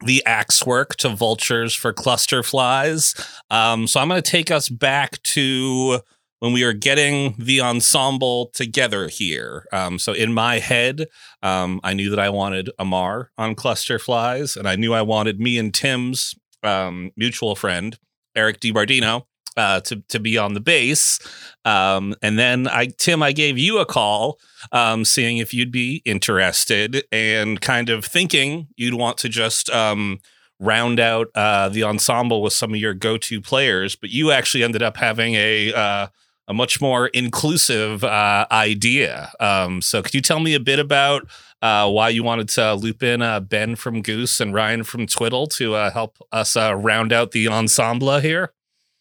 the 0.05 0.27
axe 0.27 0.67
work 0.67 0.97
to 0.97 1.11
Vultures 1.11 1.73
for 1.73 1.93
Cluster 1.93 2.43
Flies. 2.43 3.15
Um, 3.51 3.87
so 3.87 4.01
I'm 4.01 4.09
going 4.09 4.21
to 4.21 4.29
take 4.29 4.51
us 4.51 4.69
back 4.69 5.23
to 5.23 6.01
when 6.41 6.53
we 6.53 6.65
were 6.65 6.73
getting 6.73 7.37
the 7.39 7.61
ensemble 7.61 8.51
together 8.55 9.07
here. 9.07 9.69
Um, 9.73 10.01
so 10.01 10.13
in 10.13 10.35
my 10.35 10.59
head, 10.59 11.07
um, 11.41 11.79
I 11.85 11.95
knew 11.95 12.11
that 12.11 12.19
I 12.19 12.31
wanted 12.31 12.71
Amar 12.81 13.31
on 13.39 13.55
Cluster 13.55 14.01
Flies, 14.01 14.57
and 14.57 14.67
I 14.67 14.75
knew 14.75 14.93
I 14.93 15.03
wanted 15.03 15.39
me 15.39 15.59
and 15.59 15.73
Tim's 15.73 16.35
um, 16.65 17.13
mutual 17.17 17.55
friend, 17.55 17.97
Eric 18.35 18.59
DiBardino, 18.59 19.27
uh, 19.57 19.81
to 19.81 20.03
to 20.09 20.19
be 20.19 20.39
on 20.39 20.55
the 20.55 20.61
bass. 20.61 21.19
Um, 21.65 22.15
and 22.23 22.39
then 22.39 22.69
I, 22.69 22.87
Tim, 22.87 23.23
I 23.23 23.33
gave 23.33 23.59
you 23.59 23.79
a 23.79 23.87
call, 23.87 24.39
um, 24.73 25.05
seeing 25.05 25.39
if 25.39 25.55
you'd 25.55 25.73
be 25.73 26.03
interested, 26.05 27.05
and 27.11 27.61
kind 27.61 27.89
of 27.89 28.05
thinking 28.05 28.69
you'd 28.77 28.95
want 28.95 29.19
to 29.19 29.29
just 29.29 29.71
um, 29.71 30.21
round 30.61 31.01
out 31.01 31.29
uh, 31.35 31.69
the 31.69 31.85
ensemble 31.85 32.43
with 32.43 32.53
some 32.53 32.73
of 32.73 32.81
your 32.81 32.95
go-to 32.95 33.41
players. 33.41 33.97
But 33.97 34.11
you 34.11 34.31
actually 34.31 34.65
ended 34.65 34.83
up 34.83 34.97
having 34.97 35.35
a 35.35 35.73
uh, 35.73 36.07
a 36.47 36.53
much 36.55 36.81
more 36.81 37.07
inclusive 37.09 38.05
uh, 38.05 38.47
idea. 38.51 39.33
Um, 39.41 39.81
so, 39.81 40.03
could 40.03 40.15
you 40.15 40.21
tell 40.21 40.41
me 40.41 40.55
a 40.55 40.61
bit 40.61 40.79
about? 40.79 41.29
Uh, 41.63 41.89
why 41.89 42.11
you 42.11 42.23
wanted 42.23 42.47
to 42.47 42.75
loop 42.75 43.03
in 43.03 43.23
uh, 43.23 43.41
Ben 43.41 43.75
from 43.75 44.03
Goose 44.03 44.39
and 44.39 44.53
Ryan 44.53 44.85
from 44.85 45.07
Twiddle 45.07 45.47
to 45.47 45.73
help 45.73 46.19
us 46.31 46.57
round 46.57 47.11
out 47.11 47.31
the 47.31 47.49
ensemble 47.49 48.19
here? 48.19 48.53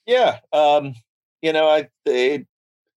Yeah, 0.06 0.40
um, 0.52 0.96
you 1.42 1.54
know, 1.54 1.68
I 1.68 1.88
it, 2.06 2.46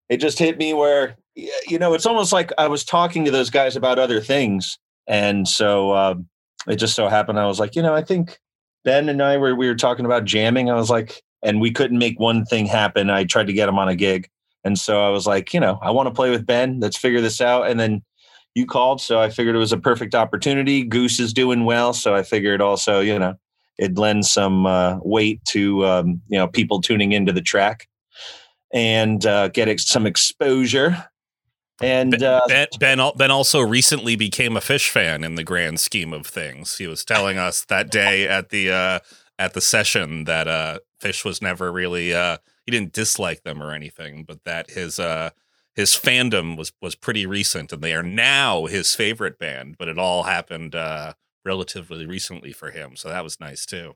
it 0.08 0.16
just 0.18 0.38
hit 0.38 0.58
me 0.58 0.74
where 0.74 1.16
you 1.34 1.78
know 1.78 1.94
it's 1.94 2.06
almost 2.06 2.32
like 2.32 2.52
I 2.58 2.68
was 2.68 2.84
talking 2.84 3.24
to 3.24 3.30
those 3.30 3.50
guys 3.50 3.76
about 3.76 3.98
other 3.98 4.20
things, 4.20 4.78
and 5.06 5.46
so 5.46 5.94
um, 5.94 6.28
it 6.66 6.76
just 6.76 6.96
so 6.96 7.08
happened 7.08 7.38
I 7.38 7.46
was 7.46 7.60
like, 7.60 7.76
you 7.76 7.82
know, 7.82 7.94
I 7.94 8.02
think 8.02 8.38
Ben 8.84 9.08
and 9.08 9.22
I 9.22 9.36
were 9.36 9.54
we 9.54 9.68
were 9.68 9.74
talking 9.74 10.04
about 10.04 10.24
jamming. 10.24 10.70
I 10.70 10.74
was 10.74 10.90
like, 10.90 11.22
and 11.42 11.60
we 11.60 11.70
couldn't 11.70 11.98
make 11.98 12.18
one 12.18 12.44
thing 12.44 12.66
happen. 12.66 13.10
I 13.10 13.24
tried 13.24 13.46
to 13.46 13.52
get 13.52 13.68
him 13.68 13.78
on 13.78 13.88
a 13.88 13.96
gig, 13.96 14.28
and 14.64 14.78
so 14.78 15.04
I 15.04 15.10
was 15.10 15.26
like, 15.26 15.54
you 15.54 15.60
know, 15.60 15.78
I 15.82 15.90
want 15.92 16.08
to 16.08 16.14
play 16.14 16.30
with 16.30 16.46
Ben. 16.46 16.80
Let's 16.80 16.96
figure 16.96 17.20
this 17.20 17.40
out, 17.40 17.68
and 17.68 17.78
then. 17.78 18.02
You 18.54 18.64
called, 18.64 19.02
so 19.02 19.20
I 19.20 19.28
figured 19.28 19.54
it 19.54 19.58
was 19.58 19.72
a 19.72 19.76
perfect 19.76 20.14
opportunity. 20.14 20.82
Goose 20.82 21.20
is 21.20 21.34
doing 21.34 21.66
well, 21.66 21.92
so 21.92 22.14
I 22.14 22.22
figured 22.22 22.62
also, 22.62 23.00
you 23.00 23.18
know, 23.18 23.34
it 23.78 23.98
lends 23.98 24.30
some 24.30 24.66
uh, 24.66 24.98
weight 25.02 25.44
to 25.46 25.84
um, 25.86 26.20
you 26.28 26.38
know 26.38 26.48
people 26.48 26.80
tuning 26.80 27.12
into 27.12 27.32
the 27.32 27.42
track 27.42 27.88
and 28.72 29.24
uh, 29.26 29.48
get 29.48 29.68
ex- 29.68 29.86
some 29.86 30.06
exposure. 30.06 31.08
And 31.82 32.12
Ben, 32.12 32.22
uh, 32.22 32.40
ben, 32.48 32.66
ben, 32.80 33.10
ben 33.16 33.30
also 33.30 33.60
recently 33.60 34.16
became 34.16 34.56
a 34.56 34.60
Phish 34.60 34.88
fan 34.88 35.22
in 35.22 35.34
the 35.34 35.44
grand 35.44 35.78
scheme 35.78 36.14
of 36.14 36.26
things. 36.26 36.78
He 36.78 36.86
was 36.86 37.04
telling 37.04 37.36
us 37.36 37.64
that 37.66 37.90
day 37.90 38.26
at 38.26 38.48
the 38.48 38.70
uh, 38.70 38.98
at 39.38 39.52
the 39.52 39.60
session 39.60 40.24
that 40.24 40.48
uh, 40.48 40.78
Phish 41.00 41.24
was 41.24 41.42
never 41.42 41.70
really 41.70 42.14
uh, 42.14 42.38
he 42.64 42.72
didn't 42.72 42.92
dislike 42.92 43.42
them 43.44 43.62
or 43.62 43.72
anything, 43.72 44.24
but 44.24 44.44
that 44.44 44.70
his 44.70 44.98
uh, 44.98 45.30
his 45.74 45.90
fandom 45.90 46.56
was 46.56 46.72
was 46.80 46.94
pretty 46.94 47.26
recent, 47.26 47.72
and 47.72 47.82
they 47.82 47.94
are 47.94 48.02
now 48.02 48.64
his 48.64 48.94
favorite 48.94 49.38
band. 49.38 49.76
But 49.78 49.88
it 49.88 49.98
all 49.98 50.24
happened 50.24 50.74
uh, 50.74 51.12
relatively 51.46 52.04
recently 52.06 52.52
for 52.52 52.70
him, 52.70 52.96
so 52.96 53.08
that 53.08 53.24
was 53.24 53.40
nice 53.40 53.64
too. 53.64 53.94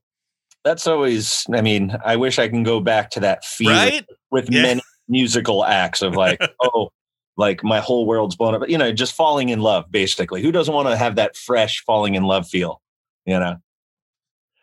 that's 0.65 0.87
always. 0.87 1.45
I 1.53 1.61
mean, 1.63 1.97
I 2.05 2.17
wish 2.17 2.39
I 2.39 2.49
can 2.49 2.63
go 2.63 2.81
back 2.81 3.11
to 3.11 3.21
that 3.21 3.45
feeling 3.45 3.77
Right? 3.77 4.07
with 4.31 4.49
Yeah. 4.51 4.63
many 4.63 4.83
musical 5.09 5.65
acts 5.65 6.03
of 6.03 6.15
like, 6.17 6.39
oh, 6.63 6.91
like 7.39 7.65
my 7.65 7.81
whole 7.81 8.05
world's 8.07 8.37
blown 8.37 8.55
up. 8.55 8.69
You 8.69 8.77
know, 8.79 8.93
just 8.93 9.15
falling 9.15 9.49
in 9.49 9.61
love. 9.61 9.91
Basically, 9.91 10.43
who 10.43 10.53
doesn't 10.53 10.73
want 10.75 10.89
to 10.89 10.97
have 10.97 11.17
that 11.17 11.35
fresh 11.37 11.83
falling 11.87 12.15
in 12.15 12.25
love 12.25 12.47
feel? 12.47 12.81
You 13.27 13.39
know. 13.41 13.57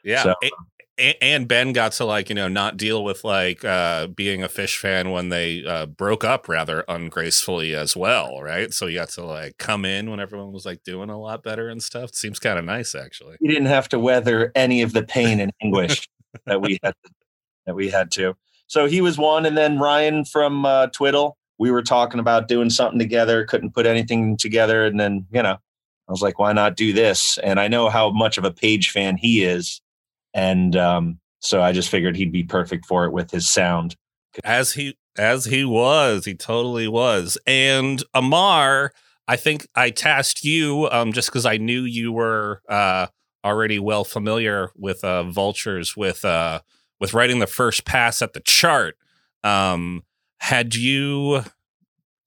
Yeah. 0.03 0.23
So- 0.23 0.35
and, 0.97 1.47
Ben 1.47 1.73
got 1.73 1.91
to 1.93 2.05
like 2.05 2.29
you 2.29 2.35
know 2.35 2.47
not 2.47 2.77
deal 2.77 3.03
with 3.03 3.23
like 3.23 3.63
uh, 3.63 4.07
being 4.07 4.43
a 4.43 4.47
Phish 4.47 4.77
fan 4.77 5.11
when 5.11 5.29
they 5.29 5.63
uh, 5.65 5.85
broke 5.85 6.23
up 6.23 6.49
rather 6.49 6.83
ungracefully 6.87 7.75
as 7.75 7.95
well, 7.95 8.41
right? 8.41 8.73
So 8.73 8.87
you 8.87 8.99
got 8.99 9.09
to 9.09 9.23
like 9.23 9.57
come 9.57 9.85
in 9.85 10.09
when 10.09 10.19
everyone 10.19 10.51
was 10.51 10.65
like 10.65 10.83
doing 10.83 11.09
a 11.09 11.19
lot 11.19 11.43
better 11.43 11.69
and 11.69 11.81
stuff. 11.81 12.13
Seems 12.13 12.39
kind 12.39 12.57
of 12.57 12.65
nice 12.65 12.95
actually. 12.95 13.37
He 13.39 13.47
didn't 13.47 13.67
have 13.67 13.89
to 13.89 13.99
weather 13.99 14.51
any 14.55 14.81
of 14.81 14.93
the 14.93 15.03
pain 15.03 15.39
and 15.39 15.51
anguish 15.61 16.07
that 16.45 16.61
we 16.61 16.79
had 16.83 16.93
to, 17.03 17.11
that 17.65 17.75
we 17.75 17.89
had 17.89 18.11
to. 18.11 18.35
So 18.67 18.85
he 18.85 19.01
was 19.01 19.17
one, 19.17 19.45
and 19.45 19.57
then 19.57 19.79
Ryan 19.79 20.25
from 20.25 20.65
uh, 20.65 20.87
Twiddle. 20.87 21.37
We 21.59 21.71
were 21.71 21.81
talking 21.81 22.19
about 22.19 22.47
doing 22.47 22.69
something 22.69 22.99
together. 22.99 23.45
Couldn't 23.45 23.73
put 23.73 23.85
anything 23.85 24.37
together, 24.37 24.85
and 24.85 24.99
then 24.99 25.25
you 25.31 25.41
know, 25.41 25.57
I 26.07 26.11
was 26.11 26.21
like, 26.21 26.39
why 26.39 26.53
not 26.53 26.75
do 26.75 26.93
this? 26.93 27.37
And 27.39 27.59
I 27.59 27.67
know 27.67 27.89
how 27.89 28.11
much 28.11 28.37
of 28.37 28.43
a 28.43 28.51
Page 28.51 28.91
fan 28.91 29.17
he 29.17 29.43
is, 29.43 29.81
and 30.37 30.75
um, 30.75 31.19
so 31.39 31.61
I 31.61 31.71
just 31.71 31.89
figured 31.89 32.15
he'd 32.15 32.31
be 32.31 32.43
perfect 32.43 32.85
for 32.85 33.05
it 33.05 33.11
with 33.11 33.31
his 33.31 33.49
sound. 33.49 33.95
As 34.43 34.73
he 34.73 34.95
as 35.17 35.45
he 35.45 35.65
was, 35.65 36.25
he 36.25 36.35
totally 36.35 36.87
was. 36.87 37.39
And 37.47 38.03
Amar, 38.13 38.93
I 39.27 39.35
think 39.35 39.67
I 39.75 39.89
tasked 39.89 40.43
you 40.43 40.87
um, 40.91 41.11
just 41.11 41.29
because 41.29 41.45
I 41.45 41.57
knew 41.57 41.81
you 41.81 42.11
were 42.11 42.61
uh, 42.69 43.07
already 43.43 43.79
well 43.79 44.03
familiar 44.03 44.69
with 44.75 45.03
uh, 45.03 45.23
vultures 45.23 45.97
with 45.97 46.23
uh, 46.23 46.61
with 46.99 47.15
writing 47.15 47.39
the 47.39 47.47
first 47.47 47.83
pass 47.83 48.21
at 48.21 48.33
the 48.33 48.39
chart. 48.41 48.95
Um, 49.43 50.03
had 50.39 50.75
you 50.75 51.43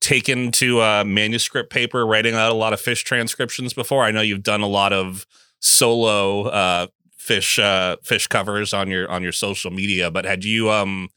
taken 0.00 0.50
to 0.50 0.80
uh, 0.80 1.04
manuscript 1.04 1.70
paper 1.70 2.04
writing 2.04 2.34
out 2.34 2.50
a 2.50 2.54
lot 2.56 2.72
of 2.72 2.80
Phish 2.80 3.04
transcriptions 3.04 3.72
before? 3.72 4.02
I 4.02 4.10
know 4.10 4.20
you've 4.20 4.42
done 4.42 4.62
a 4.62 4.66
lot 4.66 4.92
of 4.92 5.26
solo 5.60 6.46
uh, 6.46 6.86
Phish 7.30 7.62
uh, 7.62 7.96
Phish 7.98 8.28
covers 8.28 8.74
on 8.74 8.88
your 8.88 9.08
on 9.08 9.22
your 9.22 9.32
social 9.32 9.70
media, 9.70 10.10
but 10.10 10.24
had 10.24 10.44
you 10.44 10.70
um 10.70 11.08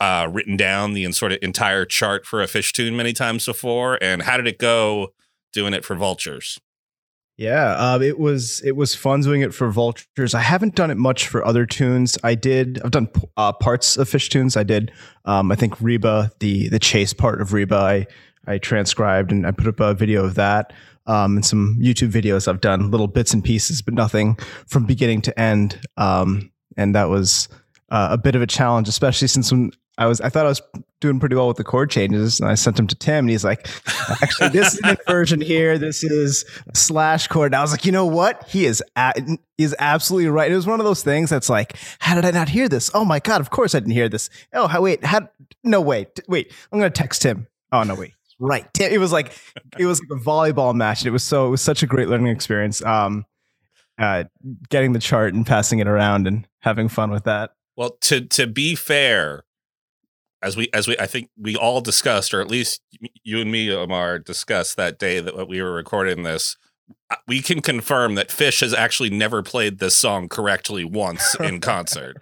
uh, 0.00 0.28
written 0.32 0.56
down 0.56 0.94
the 0.94 1.10
sort 1.12 1.32
of 1.32 1.38
entire 1.42 1.84
chart 1.84 2.24
for 2.24 2.42
a 2.42 2.46
Phish 2.46 2.72
tune 2.72 2.96
many 2.96 3.12
times 3.12 3.44
before? 3.44 3.98
And 4.02 4.22
how 4.22 4.38
did 4.38 4.46
it 4.46 4.58
go 4.58 5.08
doing 5.52 5.74
it 5.74 5.84
for 5.84 5.94
vultures? 5.94 6.58
Yeah, 7.36 7.72
uh, 7.72 7.98
it 8.00 8.18
was 8.18 8.62
it 8.64 8.76
was 8.76 8.94
fun 8.94 9.20
doing 9.20 9.42
it 9.42 9.52
for 9.52 9.70
vultures. 9.70 10.34
I 10.34 10.40
haven't 10.40 10.76
done 10.76 10.90
it 10.90 10.96
much 10.96 11.26
for 11.28 11.44
other 11.44 11.66
tunes. 11.66 12.16
I 12.22 12.36
did. 12.36 12.80
I've 12.84 12.92
done 12.92 13.08
uh, 13.36 13.52
parts 13.52 13.96
of 13.96 14.08
Phish 14.08 14.30
tunes. 14.30 14.56
I 14.56 14.62
did. 14.62 14.92
Um, 15.24 15.50
I 15.50 15.56
think 15.56 15.78
Reba, 15.80 16.30
the 16.38 16.68
the 16.68 16.78
chase 16.78 17.12
part 17.12 17.42
of 17.42 17.52
Reba, 17.52 17.76
I 17.76 18.06
I 18.46 18.58
transcribed 18.58 19.32
and 19.32 19.46
I 19.46 19.50
put 19.50 19.66
up 19.66 19.80
a 19.80 19.94
video 19.94 20.24
of 20.24 20.36
that. 20.36 20.72
Um, 21.06 21.36
and 21.36 21.44
some 21.44 21.78
YouTube 21.80 22.10
videos 22.12 22.48
I've 22.48 22.60
done, 22.62 22.90
little 22.90 23.06
bits 23.06 23.34
and 23.34 23.44
pieces, 23.44 23.82
but 23.82 23.92
nothing 23.94 24.38
from 24.66 24.86
beginning 24.86 25.20
to 25.22 25.38
end. 25.38 25.78
Um, 25.98 26.50
and 26.78 26.94
that 26.94 27.10
was 27.10 27.48
uh, 27.90 28.08
a 28.12 28.16
bit 28.18 28.34
of 28.34 28.40
a 28.42 28.46
challenge, 28.46 28.88
especially 28.88 29.28
since 29.28 29.52
when 29.52 29.70
I 29.98 30.06
was 30.06 30.20
I 30.20 30.28
thought 30.28 30.46
I 30.46 30.48
was 30.48 30.60
doing 31.00 31.20
pretty 31.20 31.36
well 31.36 31.46
with 31.46 31.56
the 31.58 31.62
chord 31.62 31.88
changes, 31.90 32.40
and 32.40 32.48
I 32.48 32.54
sent 32.54 32.76
them 32.76 32.86
to 32.88 32.96
Tim, 32.96 33.26
and 33.26 33.30
he's 33.30 33.44
like, 33.44 33.68
"Actually, 34.22 34.48
this 34.48 34.74
is 34.74 34.80
an 34.82 34.96
inversion 35.06 35.40
here. 35.40 35.78
This 35.78 36.02
is 36.02 36.44
slash 36.72 37.28
chord." 37.28 37.52
And 37.52 37.56
I 37.56 37.60
was 37.62 37.70
like, 37.70 37.84
"You 37.84 37.92
know 37.92 38.06
what? 38.06 38.48
He 38.48 38.64
is 38.64 38.82
a- 38.96 39.12
he 39.56 39.62
is 39.62 39.76
absolutely 39.78 40.30
right." 40.30 40.50
It 40.50 40.56
was 40.56 40.66
one 40.66 40.80
of 40.80 40.84
those 40.86 41.04
things 41.04 41.30
that's 41.30 41.48
like, 41.48 41.76
"How 42.00 42.16
did 42.16 42.24
I 42.24 42.32
not 42.32 42.48
hear 42.48 42.68
this? 42.68 42.90
Oh 42.92 43.04
my 43.04 43.20
god! 43.20 43.40
Of 43.40 43.50
course 43.50 43.74
I 43.74 43.78
didn't 43.80 43.92
hear 43.92 44.08
this. 44.08 44.30
Oh, 44.52 44.66
how, 44.66 44.82
wait, 44.82 45.04
how? 45.04 45.28
No, 45.62 45.80
wait, 45.80 46.18
wait. 46.26 46.50
I'm 46.72 46.78
gonna 46.80 46.90
text 46.90 47.22
Tim. 47.22 47.46
Oh 47.70 47.84
no, 47.84 47.94
wait." 47.94 48.14
Right. 48.40 48.66
It 48.80 48.98
was 48.98 49.12
like 49.12 49.32
it 49.78 49.86
was 49.86 50.00
like 50.00 50.18
a 50.20 50.22
volleyball 50.22 50.74
match, 50.74 51.02
and 51.02 51.08
it 51.08 51.12
was 51.12 51.22
so 51.24 51.46
it 51.46 51.50
was 51.50 51.62
such 51.62 51.82
a 51.82 51.86
great 51.86 52.08
learning 52.08 52.28
experience. 52.28 52.84
Um, 52.84 53.24
uh, 53.98 54.24
getting 54.70 54.92
the 54.92 54.98
chart 54.98 55.34
and 55.34 55.46
passing 55.46 55.78
it 55.78 55.86
around 55.86 56.26
and 56.26 56.48
having 56.60 56.88
fun 56.88 57.10
with 57.10 57.24
that. 57.24 57.52
Well, 57.76 57.96
to 58.02 58.20
to 58.22 58.46
be 58.46 58.74
fair, 58.74 59.44
as 60.42 60.56
we 60.56 60.68
as 60.72 60.88
we 60.88 60.96
I 60.98 61.06
think 61.06 61.30
we 61.38 61.56
all 61.56 61.80
discussed, 61.80 62.34
or 62.34 62.40
at 62.40 62.48
least 62.48 62.82
you 63.22 63.40
and 63.40 63.50
me, 63.52 63.72
Amar, 63.72 64.18
discussed 64.18 64.76
that 64.76 64.98
day 64.98 65.20
that 65.20 65.48
we 65.48 65.62
were 65.62 65.72
recording 65.72 66.22
this. 66.24 66.56
uh, 67.10 67.16
We 67.28 67.40
can 67.40 67.60
confirm 67.60 68.16
that 68.16 68.28
Phish 68.28 68.60
has 68.60 68.74
actually 68.74 69.10
never 69.10 69.42
played 69.42 69.78
this 69.78 69.94
song 69.94 70.28
correctly 70.28 70.84
once 70.84 71.34
in 71.36 71.60
concert. 71.60 72.16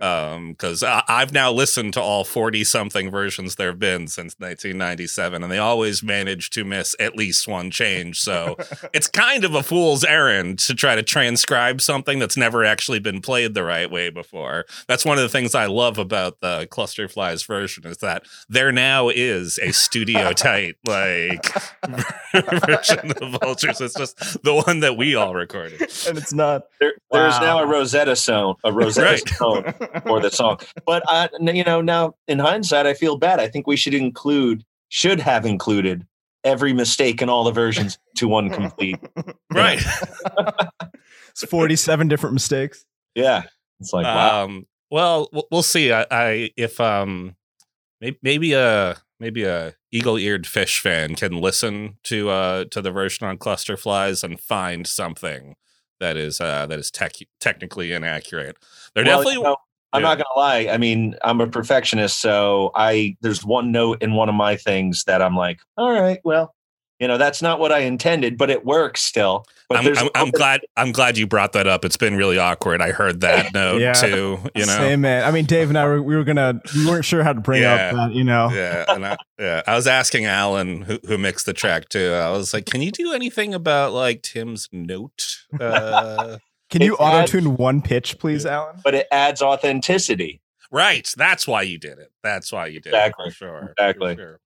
Um, 0.00 0.52
because 0.52 0.82
I've 0.82 1.32
now 1.32 1.52
listened 1.52 1.92
to 1.94 2.00
all 2.00 2.24
40 2.24 2.64
something 2.64 3.10
versions 3.10 3.56
there 3.56 3.68
have 3.68 3.78
been 3.78 4.08
since 4.08 4.34
1997, 4.38 5.42
and 5.42 5.50
they 5.52 5.58
always 5.58 6.02
manage 6.02 6.50
to 6.50 6.64
miss 6.64 6.94
at 6.98 7.16
least 7.16 7.46
one 7.48 7.70
change. 7.70 8.20
So 8.20 8.56
it's 8.94 9.08
kind 9.08 9.44
of 9.44 9.54
a 9.54 9.62
fool's 9.62 10.04
errand 10.04 10.58
to 10.60 10.74
try 10.74 10.94
to 10.94 11.02
transcribe 11.02 11.80
something 11.80 12.18
that's 12.18 12.36
never 12.36 12.64
actually 12.64 12.98
been 12.98 13.20
played 13.20 13.54
the 13.54 13.64
right 13.64 13.90
way 13.90 14.10
before. 14.10 14.64
That's 14.88 15.04
one 15.04 15.16
of 15.18 15.22
the 15.22 15.28
things 15.28 15.54
I 15.54 15.66
love 15.66 15.98
about 15.98 16.40
the 16.40 16.66
Clusterflies 16.70 17.46
version 17.46 17.86
is 17.86 17.98
that 17.98 18.24
there 18.48 18.72
now 18.72 19.08
is 19.08 19.58
a 19.62 19.72
studio 19.72 20.32
tight 20.34 20.76
like 20.86 21.46
version 22.34 23.12
of 23.20 23.40
Vultures. 23.40 23.80
It's 23.80 23.94
just 23.94 24.42
the 24.42 24.54
one 24.66 24.80
that 24.80 24.96
we 24.96 25.14
all 25.14 25.34
recorded. 25.34 25.80
And 26.08 26.18
it's 26.18 26.32
not. 26.32 26.62
There, 26.80 26.92
there's 27.12 27.34
Wow. 27.34 27.40
now 27.40 27.58
a 27.60 27.66
Rosetta 27.66 28.16
Stone, 28.16 28.56
a 28.64 28.72
Rosetta 28.72 29.06
Right. 29.06 29.28
Stone 29.28 29.74
for 30.06 30.20
the 30.20 30.30
song. 30.30 30.58
But 30.86 31.02
I, 31.08 31.28
you 31.40 31.64
know, 31.64 31.80
now 31.80 32.14
in 32.28 32.38
hindsight, 32.38 32.86
I 32.86 32.94
feel 32.94 33.16
bad. 33.16 33.40
I 33.40 33.48
think 33.48 33.66
we 33.66 33.76
should 33.76 33.94
include, 33.94 34.64
should 34.88 35.20
have 35.20 35.44
included 35.46 36.06
every 36.44 36.72
mistake 36.72 37.22
in 37.22 37.28
all 37.28 37.44
the 37.44 37.52
versions 37.52 37.98
to 38.16 38.28
one 38.28 38.50
complete. 38.50 38.98
Right. 39.52 39.80
It's 41.34 41.44
47 41.50 42.06
different 42.06 42.34
mistakes. 42.34 42.84
Yeah, 43.16 43.42
it's 43.80 43.92
like 43.92 44.04
wow. 44.04 44.44
Um, 44.44 44.66
well, 44.90 45.28
we'll 45.50 45.64
see. 45.64 45.92
I, 45.92 46.06
I 46.10 46.50
if 46.56 46.80
um, 46.80 47.34
maybe, 48.00 48.18
maybe 48.22 48.52
a 48.52 48.98
maybe 49.18 49.42
a 49.42 49.74
eagle-eared 49.90 50.44
Phish 50.44 50.78
fan 50.78 51.16
can 51.16 51.40
listen 51.40 51.98
to 52.04 52.30
uh 52.30 52.64
to 52.70 52.80
the 52.80 52.92
version 52.92 53.26
on 53.26 53.38
cluster 53.38 53.76
flies 53.76 54.22
and 54.22 54.38
find 54.38 54.86
something 54.86 55.56
that 55.98 56.16
is 56.16 56.40
uh 56.40 56.66
that 56.66 56.78
is 56.78 56.92
tech 56.92 57.14
technically 57.40 57.92
inaccurate. 57.92 58.56
They're 58.94 59.04
Well, 59.04 59.18
definitely 59.18 59.34
you 59.34 59.42
know, 59.42 59.56
I'm 59.94 60.02
yeah. 60.02 60.08
not 60.08 60.18
gonna 60.18 60.36
lie. 60.36 60.68
I 60.72 60.76
mean, 60.76 61.14
I'm 61.22 61.40
a 61.40 61.46
perfectionist, 61.46 62.20
so 62.20 62.72
I 62.74 63.16
there's 63.20 63.44
one 63.44 63.72
note 63.72 64.02
in 64.02 64.12
one 64.14 64.28
of 64.28 64.34
my 64.34 64.56
things 64.56 65.04
that 65.04 65.22
I'm 65.22 65.36
like, 65.36 65.60
all 65.78 65.92
right, 65.92 66.20
well, 66.24 66.54
you 67.00 67.08
know, 67.08 67.16
that's 67.18 67.40
not 67.42 67.58
what 67.60 67.72
I 67.72 67.80
intended, 67.80 68.36
but 68.38 68.50
it 68.50 68.64
works 68.64 69.02
still. 69.02 69.44
But 69.68 69.78
I'm, 69.78 69.98
I'm, 69.98 70.08
I'm 70.14 70.30
glad 70.30 70.60
I'm 70.76 70.92
glad 70.92 71.16
you 71.18 71.26
brought 71.26 71.52
that 71.54 71.66
up. 71.66 71.84
It's 71.84 71.96
been 71.96 72.16
really 72.16 72.38
awkward. 72.38 72.80
I 72.80 72.92
heard 72.92 73.22
that 73.22 73.52
note 73.54 73.80
Yeah. 73.80 73.92
too. 73.94 74.38
You 74.54 74.66
know, 74.66 74.72
Same 74.76 75.00
man. 75.00 75.24
I 75.24 75.30
mean, 75.30 75.44
Dave 75.46 75.68
and 75.70 75.78
I 75.78 75.86
were, 75.86 76.02
we 76.02 76.14
were 76.16 76.24
gonna 76.24 76.60
we 76.74 76.86
weren't 76.86 77.04
sure 77.04 77.22
how 77.24 77.32
to 77.32 77.40
bring 77.40 77.62
Yeah. 77.62 77.74
up 77.74 77.94
that. 77.94 78.12
You 78.12 78.24
know, 78.24 78.50
yeah, 78.52 78.84
and 78.88 79.06
I, 79.06 79.16
yeah. 79.38 79.62
I 79.66 79.74
was 79.74 79.86
asking 79.86 80.26
Alan, 80.26 80.82
who, 80.82 80.98
who 81.06 81.18
mixed 81.18 81.46
the 81.46 81.52
track 81.52 81.88
too. 81.88 82.12
I 82.12 82.30
was 82.30 82.52
like, 82.54 82.66
"Can 82.66 82.82
you 82.82 82.90
do 82.92 83.12
anything 83.12 83.54
about 83.54 83.92
like 83.92 84.22
Tim's 84.22 84.68
note?" 84.72 85.38
Uh, 85.58 86.38
can 86.70 86.82
you 86.82 86.96
auto 86.96 87.26
tune 87.26 87.56
one 87.56 87.82
pitch, 87.82 88.18
please, 88.18 88.44
Alan? 88.46 88.76
but 88.82 88.94
it 88.94 89.06
adds 89.10 89.42
authenticity. 89.42 90.40
right. 90.70 91.08
That's 91.16 91.46
why 91.46 91.62
you 91.62 91.78
did 91.78 91.98
it. 91.98 92.10
That's 92.22 92.52
why 92.52 92.66
you 92.66 92.80
did 92.80 92.90
Exactly. 92.94 93.26
it. 93.26 93.30
For 93.30 93.34
sure. 93.36 93.74
Exactly. 93.78 94.14
For 94.16 94.20
sure. 94.20 94.40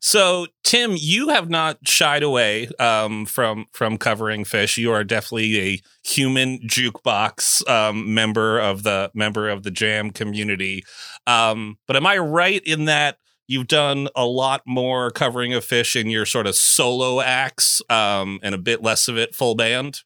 So, 0.00 0.48
Tim, 0.64 0.94
you 0.98 1.28
have 1.28 1.48
not 1.48 1.78
shied 1.86 2.24
away 2.24 2.66
um, 2.80 3.26
from 3.26 3.66
from 3.72 3.96
covering 3.96 4.42
Phish. 4.42 4.76
You 4.76 4.90
are 4.90 5.04
definitely 5.04 5.60
a 5.60 5.80
human 6.02 6.58
jukebox 6.66 7.68
um, 7.70 8.12
member 8.12 8.58
of 8.58 8.82
the 8.82 9.12
member 9.14 9.48
of 9.48 9.62
the 9.62 9.70
jam 9.70 10.10
community. 10.10 10.82
Um, 11.28 11.78
but 11.86 11.94
am 11.96 12.06
I 12.06 12.18
right 12.18 12.60
in 12.64 12.86
that 12.86 13.18
you've 13.46 13.68
done 13.68 14.08
a 14.16 14.24
lot 14.26 14.62
more 14.66 15.12
covering 15.12 15.52
of 15.54 15.64
Phish 15.64 15.94
in 16.00 16.10
your 16.10 16.26
sort 16.26 16.48
of 16.48 16.56
solo 16.56 17.20
acts 17.20 17.80
um, 17.88 18.40
and 18.42 18.56
a 18.56 18.58
bit 18.58 18.82
less 18.82 19.06
of 19.06 19.16
it 19.16 19.32
full 19.32 19.54
band? 19.54 20.00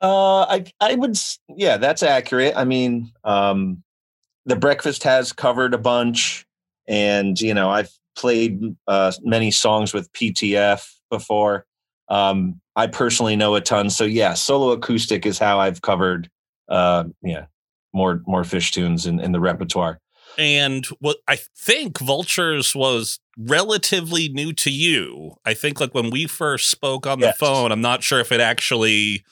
Uh, 0.00 0.42
I 0.42 0.64
I 0.80 0.94
would 0.94 1.18
yeah, 1.48 1.76
that's 1.76 2.02
accurate. 2.02 2.54
I 2.56 2.64
mean, 2.64 3.12
um, 3.24 3.82
the 4.46 4.56
breakfast 4.56 5.02
has 5.04 5.32
covered 5.32 5.74
a 5.74 5.78
bunch, 5.78 6.46
and 6.88 7.38
you 7.40 7.52
know 7.52 7.70
I've 7.70 7.90
played 8.16 8.76
uh, 8.86 9.12
many 9.22 9.50
songs 9.50 9.92
with 9.92 10.12
PTF 10.12 10.90
before. 11.10 11.66
Um, 12.08 12.60
I 12.76 12.86
personally 12.86 13.36
know 13.36 13.54
a 13.54 13.60
ton, 13.60 13.90
so 13.90 14.04
yeah, 14.04 14.34
solo 14.34 14.70
acoustic 14.70 15.26
is 15.26 15.38
how 15.38 15.60
I've 15.60 15.82
covered. 15.82 16.30
Uh, 16.68 17.04
yeah, 17.22 17.46
more 17.92 18.22
more 18.26 18.42
Phish 18.42 18.70
tunes 18.72 19.06
in, 19.06 19.20
in 19.20 19.32
the 19.32 19.40
repertoire. 19.40 20.00
And 20.38 20.86
what 21.00 21.18
I 21.28 21.38
think 21.56 21.98
Vultures 21.98 22.74
was 22.74 23.18
relatively 23.36 24.28
new 24.28 24.52
to 24.54 24.70
you. 24.70 25.34
I 25.44 25.54
think 25.54 25.80
like 25.80 25.92
when 25.92 26.10
we 26.10 26.26
first 26.26 26.70
spoke 26.70 27.06
on 27.06 27.20
the 27.20 27.32
phone, 27.32 27.72
I'm 27.72 27.80
not 27.80 28.02
sure 28.02 28.20
if 28.20 28.30
it 28.32 28.40
actually 28.40 29.24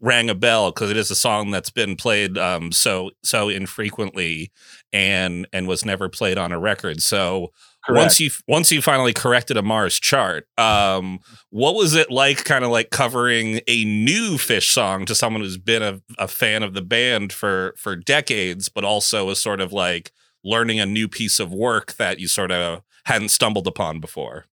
rang 0.00 0.28
a 0.28 0.34
bell 0.34 0.70
because 0.70 0.90
it 0.90 0.96
is 0.96 1.10
a 1.10 1.14
song 1.14 1.50
that's 1.50 1.70
been 1.70 1.94
played 1.94 2.36
um 2.36 2.72
so 2.72 3.10
so 3.22 3.48
infrequently 3.48 4.50
and 4.92 5.46
and 5.52 5.68
was 5.68 5.84
never 5.84 6.08
played 6.08 6.38
on 6.38 6.52
a 6.52 6.58
record. 6.58 7.00
So 7.00 7.52
once 7.88 8.20
you 8.20 8.30
once 8.46 8.70
you 8.70 8.80
finally 8.80 9.12
corrected 9.12 9.56
Amar's 9.56 9.98
chart, 9.98 10.46
um, 10.56 11.18
what 11.50 11.74
was 11.74 11.94
it 11.94 12.10
like, 12.10 12.44
kind 12.44 12.64
of 12.64 12.70
like 12.70 12.90
covering 12.90 13.60
a 13.66 13.84
new 13.84 14.36
Phish 14.36 14.70
song 14.70 15.04
to 15.06 15.14
someone 15.14 15.42
who's 15.42 15.58
been 15.58 15.82
a, 15.82 16.00
a 16.18 16.28
fan 16.28 16.62
of 16.62 16.74
the 16.74 16.82
band 16.82 17.32
for 17.32 17.74
for 17.76 17.96
decades, 17.96 18.68
but 18.68 18.84
also 18.84 19.28
is 19.30 19.42
sort 19.42 19.60
of 19.60 19.72
like 19.72 20.12
learning 20.44 20.78
a 20.78 20.86
new 20.86 21.08
piece 21.08 21.40
of 21.40 21.52
work 21.52 21.94
that 21.94 22.20
you 22.20 22.28
sort 22.28 22.52
of 22.52 22.82
hadn't 23.04 23.30
stumbled 23.30 23.66
upon 23.66 23.98
before? 23.98 24.46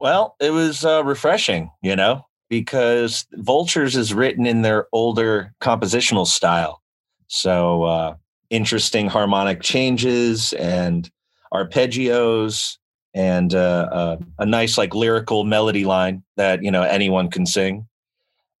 Well, 0.00 0.34
it 0.40 0.50
was 0.50 0.84
uh, 0.84 1.04
refreshing, 1.04 1.70
you 1.82 1.94
know, 1.94 2.26
because 2.52 3.24
Vultures 3.32 3.96
is 3.96 4.12
written 4.12 4.44
in 4.44 4.60
their 4.60 4.86
older 4.92 5.54
compositional 5.62 6.26
style. 6.26 6.82
So 7.28 7.84
uh, 7.84 8.16
interesting 8.50 9.08
harmonic 9.08 9.62
changes 9.62 10.52
and 10.52 11.10
arpeggios 11.50 12.76
and 13.14 13.54
uh, 13.54 13.88
uh, 13.90 14.16
a 14.38 14.44
nice 14.44 14.76
like 14.76 14.94
lyrical 14.94 15.44
melody 15.44 15.86
line 15.86 16.22
that 16.36 16.62
you 16.62 16.70
know 16.70 16.82
anyone 16.82 17.30
can 17.30 17.46
sing. 17.46 17.88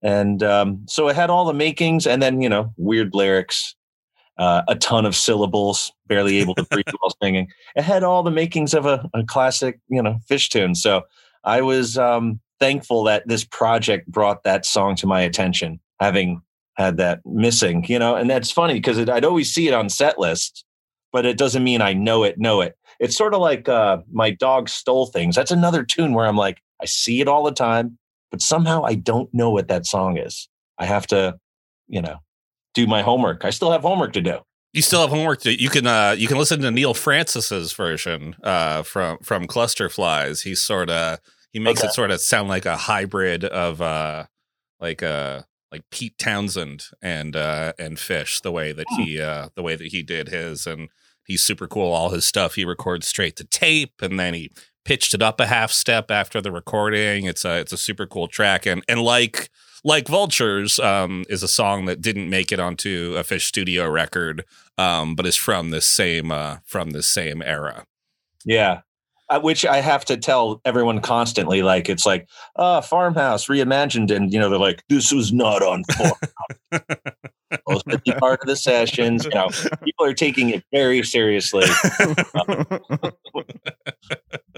And 0.00 0.42
um, 0.42 0.86
so 0.88 1.08
it 1.08 1.14
had 1.14 1.28
all 1.28 1.44
the 1.44 1.52
makings 1.52 2.06
and 2.06 2.22
then 2.22 2.40
you 2.40 2.48
know 2.48 2.72
weird 2.78 3.14
lyrics 3.14 3.76
uh, 4.38 4.62
a 4.68 4.74
ton 4.74 5.04
of 5.04 5.14
syllables 5.14 5.92
barely 6.06 6.38
able 6.38 6.54
to 6.54 6.62
breathe 6.70 6.86
while 6.98 7.14
singing. 7.22 7.46
It 7.76 7.82
had 7.82 8.04
all 8.04 8.22
the 8.22 8.30
makings 8.30 8.72
of 8.72 8.86
a, 8.86 9.06
a 9.12 9.22
classic 9.22 9.80
you 9.90 10.02
know 10.02 10.18
Phish 10.30 10.48
tune. 10.48 10.74
So 10.76 11.02
i 11.44 11.60
was 11.60 11.98
um, 11.98 12.40
thankful 12.62 13.02
that 13.04 13.26
this 13.26 13.44
project 13.44 14.06
brought 14.06 14.44
that 14.44 14.64
song 14.64 14.94
to 14.94 15.06
my 15.06 15.20
attention 15.20 15.80
having 15.98 16.40
had 16.76 16.96
that 16.96 17.20
missing 17.26 17.84
you 17.88 17.98
know 17.98 18.14
and 18.14 18.30
that's 18.30 18.50
funny 18.50 18.74
because 18.74 18.98
i'd 18.98 19.24
always 19.24 19.52
see 19.52 19.66
it 19.68 19.74
on 19.74 19.88
set 19.88 20.18
lists 20.18 20.64
but 21.12 21.26
it 21.26 21.36
doesn't 21.36 21.64
mean 21.64 21.82
i 21.82 21.92
know 21.92 22.22
it 22.22 22.38
know 22.38 22.60
it 22.60 22.76
it's 23.02 23.16
sort 23.16 23.34
of 23.34 23.40
like 23.40 23.68
uh, 23.68 23.98
my 24.12 24.30
dog 24.30 24.68
stole 24.68 25.06
things. 25.06 25.34
That's 25.34 25.50
another 25.50 25.82
tune 25.82 26.12
where 26.12 26.24
I'm 26.24 26.36
like, 26.36 26.62
I 26.80 26.84
see 26.84 27.20
it 27.20 27.26
all 27.26 27.42
the 27.42 27.50
time, 27.50 27.98
but 28.30 28.40
somehow 28.40 28.84
I 28.84 28.94
don't 28.94 29.28
know 29.34 29.50
what 29.50 29.66
that 29.68 29.86
song 29.86 30.18
is. 30.18 30.48
I 30.78 30.86
have 30.86 31.08
to, 31.08 31.36
you 31.88 32.00
know, 32.00 32.18
do 32.74 32.86
my 32.86 33.02
homework. 33.02 33.44
I 33.44 33.50
still 33.50 33.72
have 33.72 33.82
homework 33.82 34.12
to 34.12 34.20
do. 34.20 34.38
You 34.72 34.82
still 34.82 35.00
have 35.00 35.10
homework 35.10 35.40
to 35.40 35.60
you 35.60 35.68
can 35.68 35.86
uh 35.86 36.14
you 36.16 36.28
can 36.28 36.38
listen 36.38 36.60
to 36.60 36.70
Neal 36.70 36.94
Francis's 36.94 37.74
version 37.74 38.36
uh 38.42 38.82
from 38.82 39.18
from 39.18 39.46
Cluster 39.46 39.90
Flies. 39.90 40.42
He's 40.42 40.62
sort 40.62 40.88
of 40.88 41.18
he 41.52 41.58
makes 41.58 41.80
okay. 41.80 41.88
it 41.88 41.94
sort 41.94 42.10
of 42.10 42.20
sound 42.20 42.48
like 42.48 42.66
a 42.66 42.76
hybrid 42.76 43.44
of 43.44 43.80
uh 43.80 44.26
like 44.80 45.02
uh 45.02 45.42
like 45.70 45.82
Pete 45.90 46.18
Townshend 46.18 46.86
and 47.00 47.36
uh 47.36 47.72
and 47.78 47.96
Phish 47.96 48.42
the 48.42 48.52
way 48.52 48.72
that 48.72 48.86
hmm. 48.88 49.02
he 49.02 49.20
uh 49.20 49.48
the 49.54 49.62
way 49.62 49.76
that 49.76 49.88
he 49.88 50.02
did 50.02 50.28
his 50.28 50.66
and 50.66 50.88
he's 51.24 51.42
super 51.42 51.66
cool. 51.66 51.92
All 51.92 52.10
his 52.10 52.26
stuff 52.26 52.54
he 52.54 52.64
records 52.64 53.06
straight 53.06 53.36
to 53.36 53.44
tape, 53.44 54.00
and 54.00 54.18
then 54.18 54.34
he 54.34 54.50
pitched 54.84 55.14
it 55.14 55.22
up 55.22 55.40
a 55.40 55.46
half 55.46 55.70
step 55.70 56.10
after 56.10 56.40
the 56.40 56.52
recording. 56.52 57.24
It's 57.24 57.44
a 57.44 57.60
it's 57.60 57.72
a 57.72 57.78
super 57.78 58.06
cool 58.06 58.28
track, 58.28 58.66
and 58.66 58.82
and 58.88 59.00
like 59.02 59.50
like 59.84 60.08
Vultures 60.08 60.78
um, 60.78 61.24
is 61.28 61.42
a 61.42 61.48
song 61.48 61.86
that 61.86 62.00
didn't 62.00 62.30
make 62.30 62.52
it 62.52 62.60
onto 62.60 63.14
a 63.16 63.24
Phish 63.24 63.42
studio 63.42 63.88
record, 63.88 64.44
um, 64.78 65.14
but 65.14 65.26
is 65.26 65.36
from 65.36 65.70
this 65.70 65.86
same 65.86 66.30
uh, 66.30 66.58
from 66.64 66.90
this 66.90 67.08
same 67.08 67.42
era. 67.42 67.86
Yeah, 68.44 68.80
which 69.38 69.64
I 69.64 69.80
have 69.80 70.04
to 70.06 70.16
tell 70.16 70.60
everyone 70.64 71.00
constantly. 71.00 71.62
Like 71.62 71.88
it's 71.88 72.06
like, 72.06 72.28
uh, 72.56 72.80
farmhouse 72.80 73.46
reimagined, 73.46 74.14
and 74.14 74.32
you 74.32 74.38
know 74.38 74.50
they're 74.50 74.58
like, 74.58 74.82
this 74.88 75.12
was 75.12 75.32
not 75.32 75.62
on 75.62 75.84
farmhouse. 75.84 76.18
Most 77.68 77.86
of 77.88 78.02
the 78.04 78.14
part 78.18 78.40
of 78.40 78.46
the 78.46 78.56
sessions, 78.56 79.24
you 79.24 79.30
know, 79.30 79.48
people 79.84 80.06
are 80.06 80.14
taking 80.14 80.48
it 80.50 80.64
very 80.72 81.02
seriously. 81.02 81.66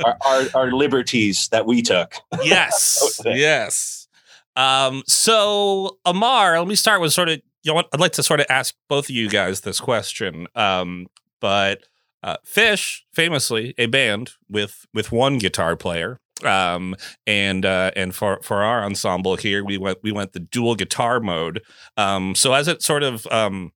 Our, 0.04 0.16
our, 0.26 0.46
our 0.54 0.72
liberties 0.72 1.48
that 1.52 1.66
we 1.66 1.80
took. 1.80 2.16
Yes, 2.42 3.20
yes. 3.24 4.08
Um, 4.56 5.04
so 5.06 5.98
Amar, 6.04 6.58
let 6.58 6.66
me 6.66 6.74
start 6.74 7.00
with 7.00 7.12
sort 7.12 7.28
of. 7.28 7.40
You 7.62 7.72
know, 7.72 7.84
I'd 7.92 8.00
like 8.00 8.12
to 8.12 8.22
sort 8.22 8.40
of 8.40 8.46
ask 8.50 8.74
both 8.88 9.06
of 9.06 9.14
you 9.14 9.30
guys 9.30 9.60
this 9.62 9.80
question. 9.80 10.48
Um, 10.54 11.06
but 11.40 11.84
uh, 12.24 12.38
Phish, 12.44 13.02
famously 13.12 13.74
a 13.76 13.87
band 13.87 14.32
with 14.48 14.87
with 14.94 15.12
one 15.12 15.38
guitar 15.38 15.76
player, 15.76 16.18
um, 16.42 16.96
and 17.26 17.66
uh, 17.66 17.90
and 17.94 18.14
for 18.14 18.40
for 18.42 18.62
our 18.62 18.82
ensemble 18.82 19.37
here, 19.37 19.62
we 19.62 19.76
went 19.76 19.98
we 20.02 20.10
went 20.10 20.32
the 20.32 20.40
dual 20.40 20.74
guitar 20.74 21.20
mode. 21.20 21.62
Um, 21.98 22.34
so 22.34 22.54
as 22.54 22.66
it 22.66 22.82
sort 22.82 23.02
of 23.02 23.26
um, 23.26 23.72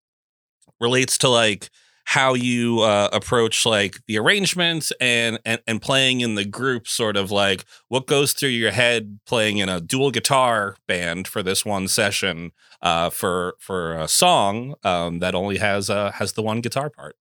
relates 0.81 1.19
to 1.19 1.29
like 1.29 1.69
how 2.05 2.33
you 2.33 2.81
uh, 2.81 3.11
approach 3.13 3.67
like 3.67 3.99
the 4.07 4.19
arrangements 4.19 4.95
and, 4.99 5.39
and 5.45 5.61
and 5.67 5.83
playing 5.83 6.23
in 6.23 6.35
the 6.35 6.47
group, 6.47 6.89
sort 6.89 7.19
of 7.19 7.31
like 7.31 7.67
what 7.89 8.07
goes 8.07 8.33
through 8.33 8.49
your 8.49 8.71
head 8.71 9.21
playing 9.27 9.59
in 9.59 9.69
a 9.69 9.79
dual 9.79 10.11
guitar 10.11 10.77
band 10.87 11.29
for 11.29 11.43
this 11.43 11.67
one 11.67 11.87
session 11.87 12.53
uh, 12.81 13.11
for 13.11 13.57
for 13.59 13.95
a 13.95 14.09
song 14.09 14.75
um, 14.85 15.19
that 15.19 15.35
only 15.35 15.59
has 15.59 15.91
uh, 15.91 16.13
has 16.13 16.33
the 16.33 16.43
one 16.43 16.63
guitar 16.63 16.89
part. 16.89 17.15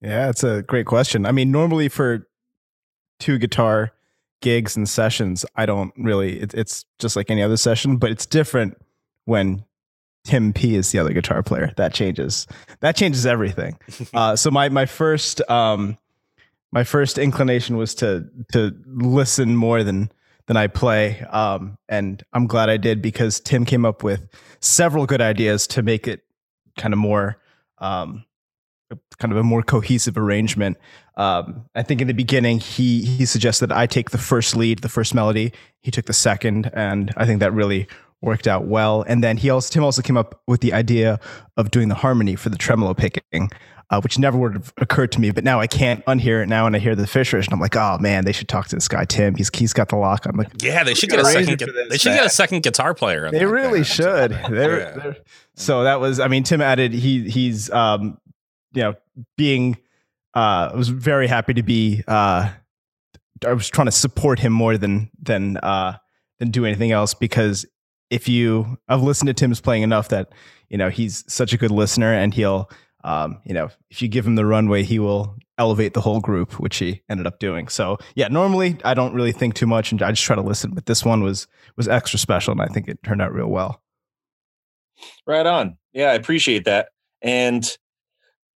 Yeah, 0.00 0.28
it's 0.28 0.44
a 0.44 0.62
great 0.62 0.86
question. 0.86 1.26
I 1.26 1.32
mean, 1.32 1.50
normally 1.50 1.88
for 1.88 2.28
two 3.18 3.38
guitar 3.38 3.92
gigs 4.42 4.76
and 4.76 4.88
sessions, 4.88 5.44
I 5.56 5.66
don't 5.66 5.92
really, 5.96 6.40
it, 6.40 6.52
it's 6.54 6.84
just 6.98 7.16
like 7.16 7.30
any 7.30 7.42
other 7.42 7.56
session, 7.56 7.96
but 7.96 8.10
it's 8.10 8.26
different 8.26 8.76
when 9.24 9.64
Tim 10.24 10.52
P 10.52 10.74
is 10.74 10.90
the 10.90 10.98
other 10.98 11.12
guitar 11.12 11.42
player. 11.42 11.72
That 11.76 11.92
changes. 11.92 12.46
That 12.80 12.96
changes 12.96 13.26
everything. 13.26 13.78
uh, 14.14 14.36
so 14.36 14.50
my 14.50 14.68
my 14.68 14.86
first 14.86 15.48
um, 15.50 15.98
my 16.72 16.82
first 16.82 17.18
inclination 17.18 17.76
was 17.76 17.94
to 17.96 18.28
to 18.52 18.74
listen 18.86 19.54
more 19.54 19.84
than 19.84 20.10
than 20.46 20.56
I 20.56 20.66
play, 20.66 21.20
um, 21.30 21.78
and 21.88 22.22
I'm 22.32 22.46
glad 22.46 22.68
I 22.68 22.76
did 22.76 23.00
because 23.00 23.40
Tim 23.40 23.64
came 23.64 23.84
up 23.84 24.02
with 24.02 24.28
several 24.60 25.06
good 25.06 25.20
ideas 25.20 25.66
to 25.68 25.82
make 25.82 26.08
it 26.08 26.22
kind 26.76 26.92
of 26.92 26.98
more 26.98 27.38
um, 27.78 28.24
kind 29.18 29.32
of 29.32 29.38
a 29.38 29.42
more 29.42 29.62
cohesive 29.62 30.16
arrangement. 30.16 30.76
Um, 31.16 31.64
I 31.74 31.82
think 31.82 32.00
in 32.00 32.08
the 32.08 32.14
beginning 32.14 32.58
he 32.60 33.04
he 33.04 33.24
suggested 33.24 33.72
I 33.72 33.86
take 33.86 34.10
the 34.10 34.18
first 34.18 34.56
lead, 34.56 34.80
the 34.80 34.88
first 34.88 35.14
melody. 35.14 35.52
He 35.82 35.90
took 35.90 36.06
the 36.06 36.12
second, 36.12 36.70
and 36.74 37.12
I 37.16 37.26
think 37.26 37.40
that 37.40 37.52
really 37.52 37.86
worked 38.20 38.46
out 38.46 38.66
well. 38.66 39.02
And 39.02 39.22
then 39.22 39.36
he 39.36 39.50
also 39.50 39.72
Tim 39.72 39.84
also 39.84 40.02
came 40.02 40.16
up 40.16 40.40
with 40.46 40.60
the 40.60 40.72
idea 40.72 41.20
of 41.56 41.70
doing 41.70 41.88
the 41.88 41.94
harmony 41.94 42.36
for 42.36 42.48
the 42.48 42.58
tremolo 42.58 42.94
picking. 42.94 43.50
Uh, 43.90 44.00
which 44.00 44.18
never 44.18 44.38
would 44.38 44.54
have 44.54 44.72
occurred 44.78 45.12
to 45.12 45.20
me, 45.20 45.30
but 45.30 45.44
now 45.44 45.60
I 45.60 45.66
can't 45.66 46.02
unhear 46.06 46.42
it 46.42 46.48
now 46.48 46.64
when 46.64 46.74
I 46.74 46.78
hear 46.78 46.96
the 46.96 47.06
Fishers, 47.06 47.46
and 47.46 47.52
I'm 47.52 47.60
like, 47.60 47.76
oh 47.76 47.98
man, 48.00 48.24
they 48.24 48.32
should 48.32 48.48
talk 48.48 48.66
to 48.68 48.76
this 48.76 48.88
guy 48.88 49.04
Tim. 49.04 49.34
He's 49.34 49.50
he's 49.54 49.74
got 49.74 49.90
the 49.90 49.96
lock. 49.96 50.24
I'm 50.24 50.36
like, 50.36 50.62
yeah, 50.62 50.84
they 50.84 50.94
should 50.94 51.10
get 51.10 51.20
a 51.20 51.24
second. 51.26 51.60
They 51.90 51.98
should 51.98 52.14
get 52.14 52.24
a 52.24 52.30
second 52.30 52.62
guitar 52.62 52.94
player. 52.94 53.30
They 53.30 53.44
really 53.44 53.84
should. 53.84 54.30
They're, 54.48 54.78
yeah. 54.78 54.90
they're, 54.90 55.16
so 55.54 55.84
that 55.84 56.00
was, 56.00 56.18
I 56.18 56.28
mean, 56.28 56.44
Tim 56.44 56.62
added 56.62 56.94
he 56.94 57.28
he's 57.28 57.70
um, 57.70 58.16
you 58.74 58.82
know, 58.82 58.94
being, 59.36 59.76
uh, 60.34 60.70
I 60.72 60.76
was 60.76 60.88
very 60.88 61.26
happy 61.26 61.54
to 61.54 61.62
be, 61.62 62.02
uh, 62.06 62.50
I 63.46 63.52
was 63.52 63.68
trying 63.68 63.86
to 63.86 63.92
support 63.92 64.38
him 64.38 64.52
more 64.52 64.76
than, 64.76 65.10
than, 65.20 65.56
uh, 65.58 65.98
than 66.38 66.50
do 66.50 66.64
anything 66.64 66.92
else 66.92 67.14
because 67.14 67.66
if 68.10 68.28
you, 68.28 68.78
I've 68.88 69.02
listened 69.02 69.28
to 69.28 69.34
Tim's 69.34 69.60
playing 69.60 69.82
enough 69.82 70.08
that, 70.08 70.32
you 70.68 70.78
know, 70.78 70.90
he's 70.90 71.24
such 71.32 71.52
a 71.52 71.56
good 71.56 71.70
listener 71.70 72.12
and 72.12 72.34
he'll, 72.34 72.70
um, 73.04 73.40
you 73.44 73.52
know, 73.52 73.68
if 73.90 74.00
you 74.00 74.08
give 74.08 74.26
him 74.26 74.34
the 74.34 74.46
runway, 74.46 74.82
he 74.82 74.98
will 74.98 75.36
elevate 75.58 75.94
the 75.94 76.00
whole 76.00 76.20
group, 76.20 76.58
which 76.58 76.76
he 76.78 77.02
ended 77.08 77.26
up 77.26 77.38
doing. 77.38 77.68
So 77.68 77.98
yeah, 78.14 78.28
normally 78.28 78.78
I 78.84 78.94
don't 78.94 79.14
really 79.14 79.32
think 79.32 79.54
too 79.54 79.66
much 79.66 79.92
and 79.92 80.02
I 80.02 80.10
just 80.10 80.24
try 80.24 80.36
to 80.36 80.42
listen, 80.42 80.72
but 80.72 80.86
this 80.86 81.04
one 81.04 81.22
was 81.22 81.46
was 81.76 81.86
extra 81.86 82.18
special 82.18 82.52
and 82.52 82.62
I 82.62 82.66
think 82.66 82.88
it 82.88 83.02
turned 83.02 83.22
out 83.22 83.32
real 83.32 83.48
well. 83.48 83.82
Right 85.26 85.46
on. 85.46 85.76
Yeah, 85.92 86.10
I 86.10 86.14
appreciate 86.14 86.64
that. 86.64 86.88
And 87.22 87.64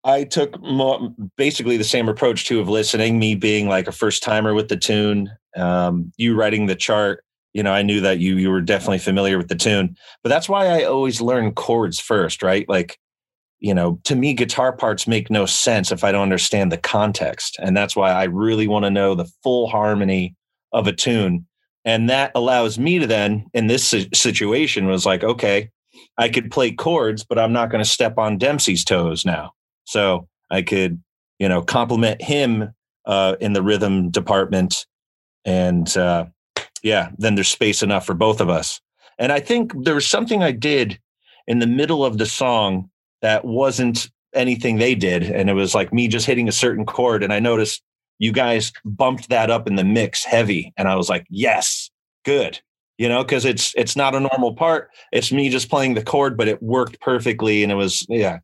I 0.06 0.24
took 0.24 0.62
more, 0.62 1.14
basically 1.36 1.78
the 1.78 1.84
same 1.84 2.08
approach 2.08 2.46
too 2.46 2.60
of 2.60 2.70
listening, 2.70 3.18
me 3.18 3.34
being 3.34 3.68
like 3.68 3.88
a 3.88 3.92
first 3.92 4.22
timer 4.22 4.54
with 4.54 4.70
the 4.70 4.78
tune, 4.78 5.32
um, 5.58 6.12
you 6.16 6.36
writing 6.36 6.68
the 6.68 6.76
chart. 6.76 7.24
You 7.54 7.64
know, 7.64 7.72
I 7.72 7.82
knew 7.82 8.02
that 8.02 8.20
you 8.20 8.38
you 8.38 8.52
were 8.52 8.62
definitely 8.62 9.00
familiar 9.00 9.38
with 9.38 9.48
the 9.48 9.56
tune, 9.56 9.98
but 10.22 10.30
that's 10.30 10.48
why 10.48 10.68
I 10.68 10.84
always 10.84 11.22
learn 11.22 11.54
chords 11.54 12.00
first, 12.00 12.44
right? 12.44 12.70
Like, 12.70 13.00
you 13.60 13.74
know, 13.74 14.00
to 14.04 14.16
me, 14.16 14.34
guitar 14.34 14.74
parts 14.74 15.08
make 15.08 15.32
no 15.32 15.48
sense 15.48 15.92
if 15.92 16.04
I 16.04 16.12
don't 16.12 16.22
understand 16.22 16.72
the 16.72 16.78
context, 16.78 17.58
and 17.60 17.76
that's 17.76 17.96
why 17.96 18.12
I 18.12 18.26
really 18.26 18.68
want 18.68 18.86
to 18.86 18.92
know 18.92 19.16
the 19.16 19.32
full 19.42 19.68
harmony 19.68 20.36
of 20.72 20.86
a 20.86 20.94
tune, 20.94 21.48
and 21.84 22.10
that 22.12 22.32
allows 22.36 22.78
me 22.78 23.00
to 23.00 23.08
then, 23.08 23.48
in 23.56 23.68
this 23.68 23.96
situation, 24.14 24.86
was 24.86 25.06
like, 25.06 25.24
okay, 25.24 25.72
I 26.18 26.30
could 26.30 26.52
play 26.52 26.74
chords, 26.74 27.24
but 27.24 27.40
I'm 27.40 27.54
not 27.54 27.72
going 27.72 27.84
to 27.84 27.90
step 27.90 28.20
on 28.20 28.38
Dempsey's 28.38 28.84
toes 28.86 29.26
now 29.26 29.54
so 29.86 30.28
I 30.52 30.62
could, 30.62 31.02
you 31.40 31.50
know, 31.50 31.62
compliment 31.62 32.22
him 32.22 32.74
uh, 33.06 33.36
in 33.40 33.54
the 33.54 33.64
rhythm 33.64 34.12
department. 34.12 34.86
And 35.46 35.96
uh, 35.98 36.26
yeah, 36.84 37.10
then 37.18 37.36
there's 37.36 37.48
space 37.48 37.82
enough 37.82 38.06
for 38.06 38.14
both 38.14 38.42
of 38.42 38.50
us. 38.50 38.82
And 39.18 39.32
I 39.32 39.40
think 39.40 39.72
there 39.84 39.96
was 39.96 40.08
something 40.08 40.44
I 40.44 40.52
did 40.52 41.00
in 41.48 41.60
the 41.60 41.68
middle 41.68 42.04
of 42.04 42.18
the 42.18 42.26
song 42.26 42.90
that 43.22 43.46
wasn't 43.46 44.10
anything 44.34 44.78
they 44.78 44.96
did. 44.96 45.24
And 45.24 45.50
it 45.50 45.54
was 45.54 45.74
like 45.74 45.94
me 45.94 46.08
just 46.08 46.26
hitting 46.26 46.48
a 46.48 46.54
certain 46.54 46.86
chord. 46.86 47.24
And 47.24 47.32
I 47.32 47.40
noticed 47.40 47.82
you 48.20 48.32
guys 48.32 48.72
bumped 48.84 49.30
that 49.30 49.50
up 49.50 49.68
in 49.68 49.76
the 49.76 49.84
mix 49.84 50.24
heavy. 50.24 50.74
And 50.78 50.88
I 50.88 50.96
was 50.96 51.10
like, 51.10 51.26
yes, 51.30 51.90
good. 52.24 52.60
You 52.98 53.10
know, 53.10 53.24
because 53.24 53.44
it's 53.44 53.74
it's 53.76 53.96
not 53.96 54.16
a 54.16 54.22
normal 54.22 54.56
part. 54.56 54.90
It's 55.12 55.32
me 55.32 55.50
just 55.50 55.70
playing 55.70 55.96
the 55.96 56.04
chord, 56.04 56.38
but 56.38 56.48
it 56.48 56.64
worked 56.64 57.02
perfectly. 57.02 57.62
And 57.62 57.72
it 57.72 57.76
was, 57.76 58.06
yeah. 58.10 58.40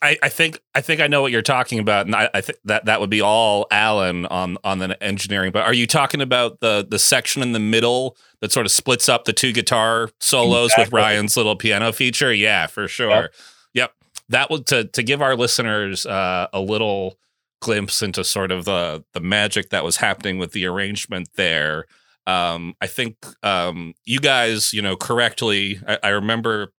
I, 0.00 0.16
I 0.22 0.28
think 0.28 0.60
I 0.74 0.80
think 0.80 1.00
I 1.00 1.08
know 1.08 1.22
what 1.22 1.32
you're 1.32 1.42
talking 1.42 1.78
about, 1.78 2.06
and 2.06 2.14
I, 2.14 2.30
I 2.32 2.40
think 2.40 2.58
that 2.64 2.84
that 2.84 3.00
would 3.00 3.10
be 3.10 3.20
all 3.20 3.66
Alan 3.70 4.26
on 4.26 4.56
on 4.62 4.78
the 4.78 5.00
engineering. 5.02 5.50
But 5.50 5.64
are 5.64 5.74
you 5.74 5.86
talking 5.86 6.20
about 6.20 6.60
the 6.60 6.86
the 6.88 6.98
section 6.98 7.42
in 7.42 7.52
the 7.52 7.58
middle 7.58 8.16
that 8.40 8.52
sort 8.52 8.64
of 8.64 8.70
splits 8.72 9.08
up 9.08 9.24
the 9.24 9.32
two 9.32 9.52
guitar 9.52 10.10
solos 10.20 10.72
with 10.78 10.92
Ryan's 10.92 11.36
little 11.36 11.56
piano 11.56 11.92
feature? 11.92 12.32
Yeah, 12.32 12.68
for 12.68 12.86
sure. 12.86 13.10
Yep. 13.10 13.34
Yep, 13.74 13.92
that 14.28 14.50
was 14.50 14.62
to 14.66 14.84
to 14.84 15.02
give 15.02 15.20
our 15.20 15.34
listeners 15.34 16.06
uh, 16.06 16.46
a 16.52 16.60
little 16.60 17.18
glimpse 17.60 18.02
into 18.02 18.22
sort 18.22 18.52
of 18.52 18.64
the 18.64 19.04
the 19.14 19.20
magic 19.20 19.70
that 19.70 19.82
was 19.82 19.96
happening 19.96 20.38
with 20.38 20.52
the 20.52 20.64
arrangement 20.66 21.28
there. 21.36 21.86
Um, 22.26 22.74
I 22.80 22.86
think 22.86 23.16
um, 23.42 23.94
you 24.04 24.20
guys, 24.20 24.72
you 24.72 24.80
know, 24.80 24.96
correctly. 24.96 25.80
I, 25.88 25.98
I 26.04 26.08
remember 26.10 26.72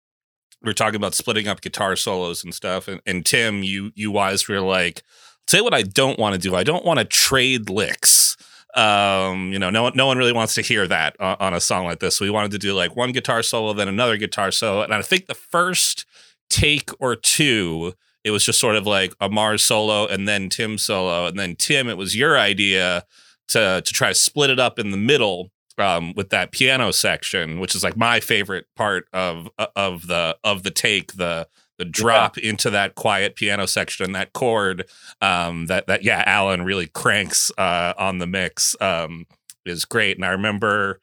we 0.62 0.68
were 0.68 0.74
talking 0.74 0.96
about 0.96 1.14
splitting 1.14 1.48
up 1.48 1.60
guitar 1.60 1.96
solos 1.96 2.44
and 2.44 2.54
stuff, 2.54 2.88
and, 2.88 3.00
and 3.06 3.24
Tim, 3.24 3.62
you 3.62 3.92
you 3.94 4.10
wise 4.10 4.48
were 4.48 4.60
like, 4.60 5.02
say 5.48 5.60
what 5.60 5.74
I 5.74 5.82
don't 5.82 6.18
want 6.18 6.34
to 6.34 6.40
do. 6.40 6.54
I 6.54 6.64
don't 6.64 6.84
want 6.84 6.98
to 6.98 7.04
trade 7.04 7.68
licks. 7.68 8.36
Um, 8.74 9.52
you 9.52 9.58
know, 9.58 9.70
no 9.70 9.82
one 9.82 9.92
no 9.94 10.06
one 10.06 10.18
really 10.18 10.32
wants 10.32 10.54
to 10.54 10.62
hear 10.62 10.86
that 10.88 11.16
on, 11.20 11.36
on 11.40 11.54
a 11.54 11.60
song 11.60 11.84
like 11.84 12.00
this. 12.00 12.16
So 12.16 12.24
we 12.24 12.30
wanted 12.30 12.52
to 12.52 12.58
do 12.58 12.74
like 12.74 12.96
one 12.96 13.12
guitar 13.12 13.42
solo, 13.42 13.72
then 13.72 13.88
another 13.88 14.16
guitar 14.16 14.50
solo, 14.50 14.82
and 14.82 14.94
I 14.94 15.02
think 15.02 15.26
the 15.26 15.34
first 15.34 16.06
take 16.48 16.90
or 17.00 17.16
two, 17.16 17.94
it 18.24 18.30
was 18.30 18.44
just 18.44 18.60
sort 18.60 18.76
of 18.76 18.86
like 18.86 19.14
Amar's 19.20 19.64
solo 19.64 20.06
and 20.06 20.26
then 20.28 20.48
Tim 20.48 20.78
solo, 20.78 21.26
and 21.26 21.38
then 21.38 21.56
Tim, 21.56 21.88
it 21.88 21.96
was 21.96 22.16
your 22.16 22.38
idea 22.38 23.04
to 23.48 23.82
to 23.84 23.92
try 23.92 24.08
to 24.08 24.14
split 24.14 24.50
it 24.50 24.58
up 24.58 24.78
in 24.78 24.90
the 24.90 24.96
middle 24.96 25.50
um, 25.78 26.12
with 26.14 26.30
that 26.30 26.52
piano 26.52 26.92
section, 26.92 27.60
which 27.60 27.74
is 27.74 27.82
like 27.82 27.96
my 27.96 28.20
favorite 28.20 28.66
part 28.76 29.06
of 29.12 29.48
uh, 29.58 29.66
of 29.76 30.06
the 30.06 30.36
of 30.44 30.62
the 30.62 30.70
take 30.70 31.14
the 31.14 31.48
the 31.78 31.84
drop 31.84 32.38
into 32.38 32.70
that 32.70 32.94
quiet 32.94 33.34
piano 33.34 33.66
section, 33.66 34.12
that 34.12 34.32
chord 34.32 34.88
um, 35.20 35.66
that 35.66 35.86
that 35.86 36.04
yeah, 36.04 36.22
Alan 36.26 36.62
really 36.62 36.86
cranks 36.86 37.50
uh, 37.58 37.94
on 37.98 38.18
the 38.18 38.26
mix 38.26 38.76
um, 38.80 39.26
is 39.64 39.84
great. 39.84 40.16
And 40.16 40.24
I 40.24 40.30
remember 40.30 41.00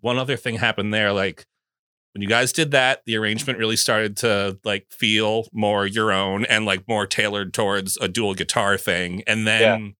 one 0.00 0.18
other 0.18 0.36
thing 0.36 0.56
happened 0.56 0.92
there, 0.92 1.12
like 1.12 1.46
when 2.12 2.22
you 2.22 2.28
guys 2.28 2.52
did 2.52 2.70
that, 2.72 3.02
the 3.06 3.16
arrangement 3.16 3.58
really 3.58 3.76
started 3.76 4.16
to 4.18 4.58
like 4.64 4.86
feel 4.90 5.46
more 5.52 5.86
your 5.86 6.12
own 6.12 6.44
and 6.44 6.66
like 6.66 6.86
more 6.86 7.06
tailored 7.06 7.54
towards 7.54 7.96
a 7.98 8.08
dual 8.08 8.34
guitar 8.34 8.76
thing. 8.76 9.22
And 9.26 9.46
then 9.46 9.94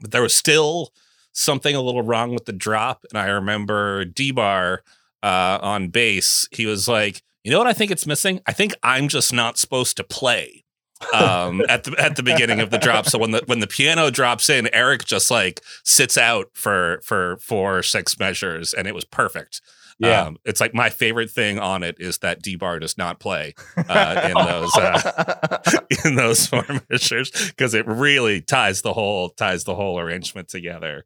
but 0.00 0.10
there 0.10 0.22
was 0.22 0.34
still 0.34 0.92
something 1.32 1.74
a 1.74 1.80
little 1.80 2.02
wrong 2.02 2.32
with 2.34 2.44
the 2.44 2.52
drop. 2.52 3.04
And 3.10 3.18
I 3.18 3.26
remember 3.26 4.04
D 4.04 4.30
Bar 4.30 4.82
uh, 5.22 5.58
on 5.62 5.88
bass, 5.88 6.46
he 6.50 6.66
was 6.66 6.88
like, 6.88 7.22
you 7.44 7.50
know 7.50 7.58
what 7.58 7.66
I 7.66 7.72
think 7.72 7.90
it's 7.90 8.06
missing? 8.06 8.40
I 8.46 8.52
think 8.52 8.74
I'm 8.82 9.08
just 9.08 9.32
not 9.32 9.58
supposed 9.58 9.96
to 9.96 10.04
play 10.04 10.64
um, 11.12 11.62
at 11.68 11.84
the 11.84 11.94
at 11.98 12.16
the 12.16 12.22
beginning 12.22 12.60
of 12.60 12.70
the 12.70 12.78
drop. 12.78 13.06
So 13.06 13.18
when 13.18 13.32
the 13.32 13.42
when 13.46 13.60
the 13.60 13.66
piano 13.66 14.10
drops 14.10 14.48
in, 14.48 14.68
Eric 14.72 15.04
just 15.04 15.30
like 15.30 15.60
sits 15.84 16.16
out 16.16 16.50
for 16.52 17.00
for 17.02 17.38
four 17.38 17.78
or 17.78 17.82
six 17.82 18.18
measures, 18.18 18.72
and 18.72 18.86
it 18.86 18.94
was 18.94 19.04
perfect. 19.04 19.60
Yeah. 19.98 20.22
Um, 20.22 20.38
it's 20.44 20.60
like 20.60 20.74
my 20.74 20.90
favorite 20.90 21.30
thing 21.30 21.58
on 21.58 21.82
it 21.82 21.96
is 21.98 22.18
that 22.18 22.42
D 22.42 22.56
bar 22.56 22.78
does 22.78 22.98
not 22.98 23.20
play 23.20 23.54
uh, 23.76 24.28
in 24.28 24.34
those 24.46 24.76
uh, 24.76 25.58
in 26.04 26.14
those 26.16 26.46
four 26.46 26.64
measures 26.90 27.30
because 27.30 27.74
it 27.74 27.86
really 27.86 28.40
ties 28.40 28.82
the 28.82 28.92
whole 28.92 29.30
ties 29.30 29.64
the 29.64 29.74
whole 29.74 29.98
arrangement 29.98 30.48
together. 30.48 31.04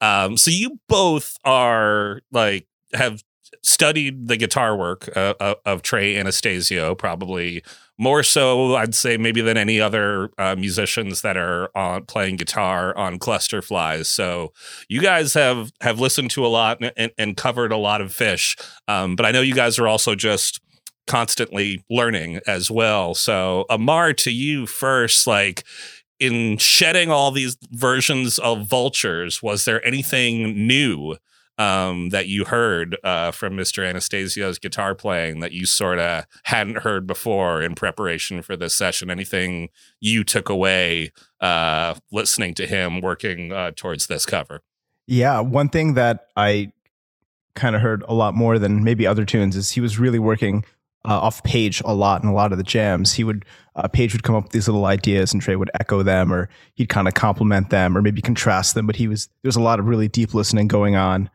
Um, 0.00 0.36
so 0.36 0.50
you 0.50 0.78
both 0.88 1.36
are 1.44 2.20
like 2.32 2.66
have 2.94 3.22
studied 3.62 4.28
the 4.28 4.36
guitar 4.36 4.76
work 4.76 5.08
uh, 5.16 5.34
of, 5.40 5.56
of 5.64 5.82
Trey 5.82 6.16
Anastasio, 6.16 6.94
probably 6.94 7.62
more 7.98 8.22
so, 8.22 8.76
I'd 8.76 8.94
say, 8.94 9.16
maybe 9.16 9.40
than 9.40 9.56
any 9.56 9.80
other 9.80 10.30
uh, 10.38 10.54
musicians 10.56 11.22
that 11.22 11.36
are 11.36 11.70
on 11.76 12.04
playing 12.04 12.36
guitar 12.36 12.96
on 12.96 13.18
Cluster 13.18 13.60
Flies. 13.60 14.08
So 14.08 14.52
you 14.88 15.00
guys 15.00 15.34
have 15.34 15.72
have 15.80 15.98
listened 15.98 16.30
to 16.32 16.46
a 16.46 16.48
lot 16.48 16.78
and, 16.80 16.92
and, 16.96 17.12
and 17.18 17.36
covered 17.36 17.72
a 17.72 17.76
lot 17.76 18.00
of 18.00 18.12
Phish, 18.12 18.58
um, 18.86 19.16
but 19.16 19.26
I 19.26 19.32
know 19.32 19.40
you 19.40 19.54
guys 19.54 19.78
are 19.78 19.88
also 19.88 20.14
just 20.14 20.60
constantly 21.08 21.84
learning 21.90 22.40
as 22.46 22.70
well. 22.70 23.14
So 23.14 23.64
Amar, 23.68 24.12
to 24.12 24.30
you 24.30 24.66
first, 24.66 25.26
like 25.26 25.64
in 26.20 26.58
shedding 26.58 27.10
all 27.10 27.30
these 27.30 27.56
versions 27.70 28.38
of 28.38 28.66
vultures, 28.66 29.42
was 29.42 29.64
there 29.64 29.84
anything 29.84 30.66
new 30.66 31.16
um, 31.58 32.10
that 32.10 32.28
you 32.28 32.44
heard 32.44 32.96
uh, 33.02 33.32
from 33.32 33.54
Mr. 33.54 33.84
Anastasio's 33.84 34.58
guitar 34.58 34.94
playing 34.94 35.40
that 35.40 35.52
you 35.52 35.66
sort 35.66 35.98
of 35.98 36.24
hadn't 36.44 36.78
heard 36.78 37.06
before 37.06 37.60
in 37.60 37.74
preparation 37.74 38.42
for 38.42 38.56
this 38.56 38.74
session? 38.74 39.10
Anything 39.10 39.68
you 40.00 40.24
took 40.24 40.48
away 40.48 41.12
uh, 41.40 41.94
listening 42.12 42.54
to 42.54 42.66
him 42.66 43.00
working 43.00 43.52
uh, 43.52 43.72
towards 43.74 44.06
this 44.06 44.24
cover? 44.24 44.62
Yeah, 45.06 45.40
one 45.40 45.68
thing 45.68 45.94
that 45.94 46.28
I 46.36 46.72
kind 47.54 47.74
of 47.74 47.82
heard 47.82 48.04
a 48.08 48.14
lot 48.14 48.34
more 48.34 48.58
than 48.58 48.84
maybe 48.84 49.06
other 49.06 49.24
tunes 49.24 49.56
is 49.56 49.72
he 49.72 49.80
was 49.80 49.98
really 49.98 50.18
working 50.18 50.64
uh, 51.04 51.18
off 51.18 51.42
page 51.42 51.82
a 51.84 51.94
lot 51.94 52.22
in 52.22 52.28
a 52.28 52.34
lot 52.34 52.52
of 52.52 52.58
the 52.58 52.64
jams. 52.64 53.14
He 53.14 53.24
would 53.24 53.44
uh, 53.74 53.86
Page 53.86 54.12
would 54.12 54.24
come 54.24 54.34
up 54.34 54.44
with 54.44 54.52
these 54.52 54.66
little 54.66 54.86
ideas 54.86 55.32
and 55.32 55.40
Trey 55.40 55.54
would 55.54 55.70
echo 55.78 56.02
them, 56.02 56.32
or 56.32 56.48
he'd 56.74 56.88
kind 56.88 57.06
of 57.06 57.14
compliment 57.14 57.70
them, 57.70 57.96
or 57.96 58.02
maybe 58.02 58.20
contrast 58.20 58.74
them. 58.74 58.86
But 58.86 58.96
he 58.96 59.06
was 59.06 59.28
there 59.42 59.48
was 59.48 59.56
a 59.56 59.62
lot 59.62 59.78
of 59.78 59.86
really 59.86 60.08
deep 60.08 60.34
listening 60.34 60.66
going 60.66 60.96
on 60.96 61.30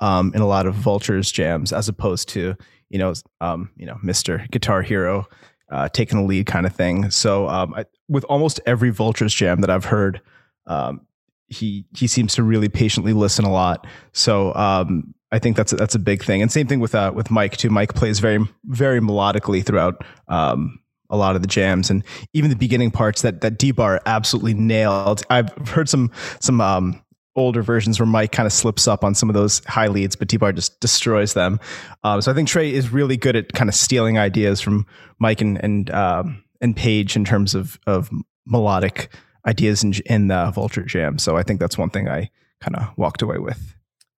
um, 0.00 0.32
in 0.34 0.40
a 0.40 0.46
lot 0.46 0.66
of 0.66 0.74
Vultures 0.74 1.30
jams, 1.30 1.72
as 1.72 1.88
opposed 1.88 2.28
to 2.30 2.56
you 2.90 2.98
know 2.98 3.14
um, 3.40 3.70
you 3.76 3.86
know 3.86 3.98
Mister 4.02 4.46
Guitar 4.50 4.82
Hero 4.82 5.26
uh, 5.70 5.88
taking 5.88 6.18
the 6.18 6.24
lead 6.24 6.46
kind 6.46 6.66
of 6.66 6.74
thing. 6.74 7.10
So 7.10 7.48
um, 7.48 7.74
I, 7.74 7.84
with 8.08 8.24
almost 8.24 8.60
every 8.66 8.90
Vultures 8.90 9.34
jam 9.34 9.60
that 9.60 9.70
I've 9.70 9.86
heard. 9.86 10.20
Um, 10.66 11.02
he 11.48 11.86
he 11.96 12.06
seems 12.06 12.34
to 12.34 12.42
really 12.42 12.68
patiently 12.68 13.14
listen 13.14 13.44
a 13.44 13.50
lot. 13.50 13.86
So 14.12 14.54
um, 14.54 15.14
I 15.32 15.38
think 15.38 15.56
that's 15.56 15.72
a, 15.72 15.76
that's 15.76 15.94
a 15.94 15.98
big 15.98 16.22
thing. 16.22 16.42
And 16.42 16.52
same 16.52 16.66
thing 16.66 16.80
with 16.80 16.94
uh, 16.94 17.12
with 17.14 17.30
Mike 17.30 17.56
too. 17.56 17.70
Mike 17.70 17.94
plays 17.94 18.18
very 18.18 18.46
very 18.64 19.00
melodically 19.00 19.64
throughout 19.64 20.04
um, 20.28 20.78
a 21.10 21.16
lot 21.16 21.36
of 21.36 21.42
the 21.42 21.48
jams, 21.48 21.90
and 21.90 22.04
even 22.32 22.50
the 22.50 22.56
beginning 22.56 22.90
parts 22.90 23.22
that 23.22 23.40
that 23.40 23.58
D 23.58 23.72
bar 23.72 24.00
absolutely 24.06 24.54
nailed. 24.54 25.22
I've 25.30 25.50
heard 25.68 25.88
some 25.88 26.10
some 26.40 26.60
um, 26.60 27.02
older 27.38 27.62
versions 27.62 27.98
where 27.98 28.06
Mike 28.06 28.32
kind 28.32 28.46
of 28.46 28.52
slips 28.52 28.88
up 28.88 29.04
on 29.04 29.14
some 29.14 29.30
of 29.30 29.34
those 29.34 29.64
high 29.66 29.86
leads, 29.86 30.16
but 30.16 30.28
T-Bar 30.28 30.52
just 30.52 30.80
destroys 30.80 31.34
them. 31.34 31.60
Um, 32.04 32.20
so 32.20 32.30
I 32.30 32.34
think 32.34 32.48
Trey 32.48 32.72
is 32.72 32.92
really 32.92 33.16
good 33.16 33.36
at 33.36 33.52
kind 33.52 33.68
of 33.68 33.74
stealing 33.74 34.18
ideas 34.18 34.60
from 34.60 34.86
Mike 35.18 35.40
and 35.40 35.62
and 35.62 35.90
um, 35.90 36.44
and 36.60 36.76
Page 36.76 37.16
in 37.16 37.24
terms 37.24 37.54
of 37.54 37.78
of 37.86 38.10
melodic 38.46 39.10
ideas 39.46 39.82
in, 39.82 39.94
in 40.06 40.28
the 40.28 40.50
Vulture 40.50 40.82
Jam. 40.82 41.18
So 41.18 41.36
I 41.36 41.42
think 41.42 41.60
that's 41.60 41.78
one 41.78 41.90
thing 41.90 42.08
I 42.08 42.30
kind 42.60 42.76
of 42.76 42.96
walked 42.96 43.22
away 43.22 43.38
with. 43.38 43.74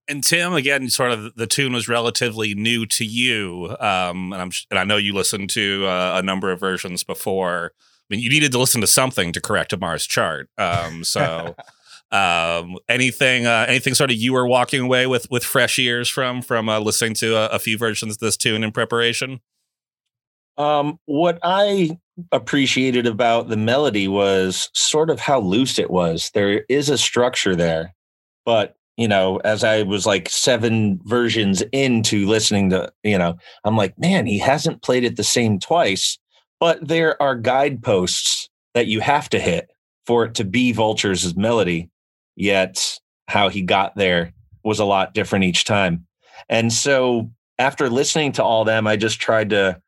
And 0.08 0.24
Tim, 0.24 0.54
again, 0.54 0.88
sort 0.90 1.12
of 1.12 1.36
the 1.36 1.46
tune 1.46 1.72
was 1.72 1.88
relatively 1.88 2.54
new 2.54 2.84
to 2.86 3.04
you, 3.04 3.76
um, 3.78 4.32
and 4.32 4.42
I'm 4.42 4.50
and 4.70 4.78
I 4.78 4.82
know 4.82 4.96
you 4.96 5.14
listened 5.14 5.50
to 5.50 5.86
uh, 5.86 6.18
a 6.18 6.22
number 6.22 6.50
of 6.50 6.58
versions 6.58 7.04
before. 7.04 7.72
I 7.78 8.14
mean, 8.14 8.20
you 8.20 8.28
needed 8.28 8.50
to 8.52 8.58
listen 8.58 8.80
to 8.80 8.88
something 8.88 9.32
to 9.32 9.40
correct 9.40 9.72
Amar's 9.72 10.04
chart. 10.04 10.50
Um, 10.58 11.04
so, 11.04 11.54
um, 12.12 12.76
anything, 12.88 13.46
uh, 13.46 13.66
anything, 13.68 13.94
sort 13.94 14.10
of, 14.10 14.16
you 14.16 14.32
were 14.32 14.46
walking 14.46 14.80
away 14.80 15.06
with 15.06 15.30
with 15.30 15.44
fresh 15.44 15.78
ears 15.78 16.08
from 16.08 16.42
from 16.42 16.68
uh, 16.68 16.80
listening 16.80 17.14
to 17.14 17.36
a, 17.36 17.46
a 17.48 17.58
few 17.58 17.78
versions 17.78 18.14
of 18.14 18.18
this 18.18 18.36
tune 18.36 18.64
in 18.64 18.72
preparation. 18.72 19.40
Um, 20.58 20.98
what 21.06 21.38
I 21.42 21.98
appreciated 22.32 23.06
about 23.06 23.48
the 23.48 23.56
melody 23.56 24.08
was 24.08 24.68
sort 24.74 25.08
of 25.08 25.20
how 25.20 25.40
loose 25.40 25.78
it 25.78 25.90
was. 25.90 26.30
There 26.34 26.64
is 26.68 26.88
a 26.88 26.98
structure 26.98 27.56
there, 27.56 27.94
but 28.44 28.76
you 28.96 29.08
know, 29.08 29.38
as 29.38 29.64
I 29.64 29.84
was 29.84 30.04
like 30.04 30.28
seven 30.28 31.00
versions 31.04 31.62
into 31.72 32.26
listening 32.26 32.68
to, 32.70 32.92
you 33.02 33.16
know, 33.16 33.38
I'm 33.64 33.74
like, 33.74 33.98
man, 33.98 34.26
he 34.26 34.38
hasn't 34.38 34.82
played 34.82 35.04
it 35.04 35.16
the 35.16 35.24
same 35.24 35.58
twice, 35.58 36.18
but 36.58 36.86
there 36.86 37.20
are 37.22 37.34
guideposts 37.34 38.50
that 38.74 38.88
you 38.88 39.00
have 39.00 39.30
to 39.30 39.40
hit 39.40 39.70
for 40.06 40.26
it 40.26 40.34
to 40.34 40.44
be 40.44 40.72
Vulture's 40.72 41.34
melody. 41.34 41.88
Yet 42.36 42.98
how 43.28 43.48
he 43.48 43.62
got 43.62 43.96
there 43.96 44.32
was 44.64 44.78
a 44.78 44.84
lot 44.84 45.14
different 45.14 45.44
each 45.44 45.64
time. 45.64 46.06
And 46.48 46.72
so 46.72 47.30
after 47.58 47.88
listening 47.88 48.32
to 48.32 48.44
all 48.44 48.64
them, 48.64 48.86
I 48.86 48.96
just 48.96 49.20
tried 49.20 49.50
to 49.50 49.80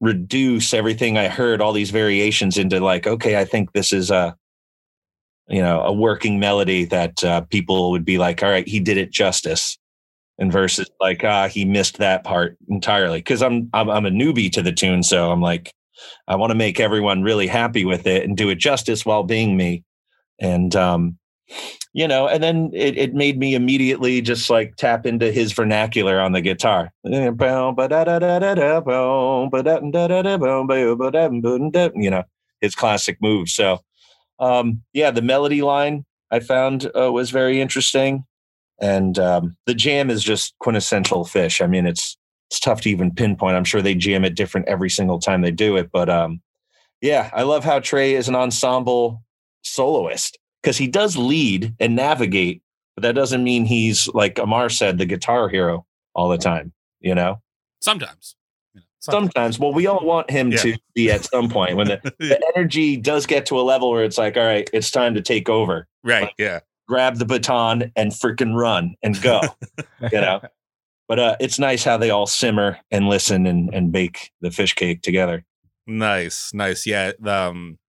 reduce 0.00 0.74
everything 0.74 1.18
I 1.18 1.28
heard, 1.28 1.60
all 1.60 1.72
these 1.72 1.90
variations 1.90 2.58
into 2.58 2.80
like, 2.80 3.06
okay, 3.06 3.38
I 3.38 3.44
think 3.44 3.72
this 3.72 3.92
is 3.92 4.10
a, 4.10 4.36
you 5.48 5.62
know, 5.62 5.80
a 5.82 5.92
working 5.92 6.40
melody 6.40 6.84
that 6.86 7.22
uh, 7.22 7.42
people 7.42 7.90
would 7.90 8.04
be 8.04 8.18
like, 8.18 8.42
all 8.42 8.50
right, 8.50 8.66
he 8.66 8.80
did 8.80 8.96
it 8.96 9.12
justice. 9.12 9.78
And 10.38 10.50
versus 10.50 10.88
like, 11.00 11.22
ah, 11.22 11.48
he 11.48 11.66
missed 11.66 11.98
that 11.98 12.24
part 12.24 12.56
entirely. 12.68 13.20
Cause 13.20 13.42
I'm, 13.42 13.68
I'm, 13.74 13.90
I'm 13.90 14.06
a 14.06 14.10
newbie 14.10 14.50
to 14.52 14.62
the 14.62 14.72
tune. 14.72 15.02
So 15.02 15.30
I'm 15.30 15.42
like, 15.42 15.72
I 16.26 16.36
want 16.36 16.50
to 16.50 16.56
make 16.56 16.80
everyone 16.80 17.22
really 17.22 17.46
happy 17.46 17.84
with 17.84 18.06
it 18.06 18.24
and 18.24 18.36
do 18.38 18.48
it 18.48 18.54
justice 18.56 19.04
while 19.04 19.22
being 19.22 19.54
me. 19.54 19.84
And, 20.38 20.74
um, 20.74 21.18
you 21.92 22.06
know, 22.06 22.28
and 22.28 22.42
then 22.42 22.70
it, 22.72 22.96
it 22.96 23.14
made 23.14 23.38
me 23.38 23.54
immediately 23.54 24.20
just 24.20 24.48
like 24.48 24.76
tap 24.76 25.06
into 25.06 25.32
his 25.32 25.52
vernacular 25.52 26.20
on 26.20 26.32
the 26.32 26.40
guitar. 26.40 26.92
You 27.04 27.32
know, 32.10 32.22
his 32.60 32.74
classic 32.74 33.18
moves. 33.20 33.54
So, 33.54 33.80
um, 34.38 34.82
yeah, 34.92 35.10
the 35.10 35.22
melody 35.22 35.62
line 35.62 36.04
I 36.30 36.40
found 36.40 36.90
uh, 36.96 37.10
was 37.10 37.30
very 37.30 37.60
interesting, 37.60 38.24
and 38.80 39.18
um, 39.18 39.56
the 39.66 39.74
jam 39.74 40.10
is 40.10 40.22
just 40.22 40.54
quintessential 40.60 41.24
Phish. 41.24 41.62
I 41.62 41.66
mean, 41.66 41.86
it's 41.86 42.16
it's 42.50 42.60
tough 42.60 42.82
to 42.82 42.90
even 42.90 43.14
pinpoint. 43.14 43.56
I'm 43.56 43.64
sure 43.64 43.82
they 43.82 43.94
jam 43.94 44.24
it 44.24 44.36
different 44.36 44.68
every 44.68 44.90
single 44.90 45.18
time 45.18 45.40
they 45.40 45.50
do 45.50 45.76
it, 45.76 45.90
but 45.92 46.08
um, 46.08 46.40
yeah, 47.00 47.30
I 47.32 47.42
love 47.42 47.64
how 47.64 47.80
Trey 47.80 48.14
is 48.14 48.28
an 48.28 48.36
ensemble 48.36 49.24
soloist 49.62 50.38
because 50.62 50.76
he 50.78 50.86
does 50.86 51.16
lead 51.16 51.74
and 51.80 51.96
navigate, 51.96 52.62
but 52.96 53.02
that 53.02 53.14
doesn't 53.14 53.42
mean 53.44 53.64
he's 53.64 54.08
like 54.08 54.38
Amar 54.38 54.68
said, 54.70 54.98
the 54.98 55.06
guitar 55.06 55.48
hero 55.48 55.86
all 56.14 56.28
the 56.28 56.38
time. 56.38 56.72
You 57.00 57.14
know, 57.14 57.40
Sometimes. 57.80 58.36
sometimes. 58.98 59.58
Well, 59.58 59.72
we 59.72 59.86
all 59.86 60.04
want 60.04 60.30
him 60.30 60.50
Yeah. 60.52 60.58
to 60.58 60.78
be 60.94 61.10
at 61.10 61.24
some 61.24 61.48
point 61.48 61.76
when 61.76 61.88
the, 61.88 62.00
the 62.18 62.40
energy 62.54 62.96
does 62.96 63.24
get 63.26 63.46
to 63.46 63.58
a 63.58 63.62
level 63.62 63.90
where 63.90 64.04
it's 64.04 64.18
like, 64.18 64.36
all 64.36 64.44
right, 64.44 64.68
it's 64.72 64.90
time 64.90 65.14
to 65.14 65.22
take 65.22 65.48
over. 65.48 65.86
Right. 66.04 66.30
Yeah. 66.38 66.60
Grab 66.88 67.16
the 67.16 67.24
baton 67.24 67.90
and 67.96 68.12
freaking 68.12 68.54
run 68.54 68.96
and 69.02 69.20
go. 69.22 69.40
you 70.12 70.20
know. 70.20 70.40
But 71.08 71.18
uh, 71.18 71.36
it's 71.40 71.58
nice 71.58 71.82
how 71.82 71.96
they 71.96 72.10
all 72.10 72.28
simmer 72.28 72.78
and 72.92 73.08
listen 73.08 73.44
and, 73.44 73.74
and 73.74 73.90
bake 73.90 74.30
the 74.42 74.52
fish 74.52 74.74
cake 74.74 75.02
together. 75.02 75.44
Nice, 75.84 76.54
nice. 76.54 76.86
Yeah, 76.86 77.10
um, 77.26 77.80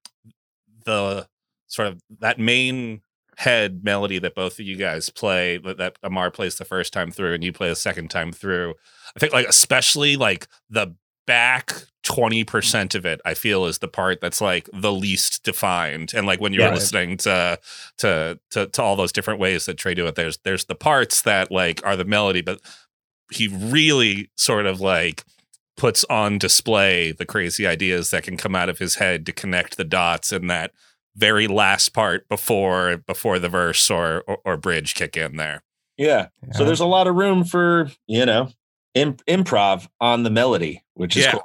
the 0.84 1.28
sort 1.72 1.88
of 1.88 2.00
that 2.20 2.38
main 2.38 3.00
head 3.38 3.82
melody 3.82 4.18
that 4.18 4.34
both 4.34 4.58
of 4.58 4.66
you 4.66 4.76
guys 4.76 5.08
play, 5.08 5.56
that, 5.56 5.78
that 5.78 5.96
Amar 6.02 6.30
plays 6.30 6.56
the 6.56 6.66
first 6.66 6.92
time 6.92 7.10
through 7.10 7.32
and 7.32 7.42
you 7.42 7.50
play 7.52 7.68
the 7.68 7.74
second 7.76 8.10
time 8.10 8.30
through. 8.30 8.74
I 9.16 9.20
think, 9.20 9.32
like 9.32 9.48
especially 9.48 10.16
like 10.16 10.46
the 10.68 10.94
back 11.26 11.68
mm. 11.68 11.86
twenty 12.02 12.44
percent 12.44 12.94
of 12.94 13.06
it, 13.06 13.22
I 13.24 13.32
feel 13.34 13.64
is 13.64 13.78
the 13.78 13.88
part 13.88 14.20
that's 14.20 14.40
like 14.42 14.68
the 14.72 14.92
least 14.92 15.44
defined. 15.44 16.12
And 16.14 16.26
like 16.26 16.40
when 16.40 16.52
you're 16.52 16.64
Yeah. 16.64 16.74
listening 16.74 17.16
to, 17.18 17.58
to 17.98 18.38
to 18.50 18.66
to 18.66 18.82
all 18.82 18.96
those 18.96 19.12
different 19.12 19.40
ways 19.40 19.64
that 19.64 19.78
Trey 19.78 19.94
do 19.94 20.06
it, 20.06 20.14
there's 20.14 20.38
there's 20.44 20.66
the 20.66 20.74
parts 20.74 21.22
that 21.22 21.50
like 21.50 21.84
are 21.86 21.96
the 21.96 22.04
melody, 22.04 22.42
but 22.42 22.60
he 23.30 23.48
really 23.48 24.30
sort 24.36 24.66
of 24.66 24.78
like 24.80 25.24
puts 25.78 26.04
on 26.10 26.36
display 26.36 27.12
the 27.12 27.24
crazy 27.24 27.66
ideas 27.66 28.10
that 28.10 28.24
can 28.24 28.36
come 28.36 28.54
out 28.54 28.68
of 28.68 28.78
his 28.78 28.96
head 28.96 29.24
to 29.24 29.32
connect 29.32 29.78
the 29.78 29.84
dots 29.84 30.30
and 30.32 30.50
that 30.50 30.70
very 31.16 31.46
last 31.46 31.90
part 31.90 32.28
before 32.28 32.98
before 32.98 33.38
the 33.38 33.48
verse 33.48 33.90
or 33.90 34.22
or, 34.26 34.38
or 34.44 34.56
bridge 34.56 34.94
kick 34.94 35.16
in 35.16 35.36
there. 35.36 35.62
Yeah. 35.98 36.28
So 36.52 36.64
there's 36.64 36.80
a 36.80 36.86
lot 36.86 37.06
of 37.06 37.14
room 37.14 37.44
for, 37.44 37.90
you 38.06 38.24
know, 38.26 38.50
im- 38.94 39.16
improv 39.28 39.88
on 40.00 40.22
the 40.22 40.30
melody, 40.30 40.82
which 40.94 41.16
is 41.16 41.24
Yeah. 41.26 41.32
cool. 41.32 41.42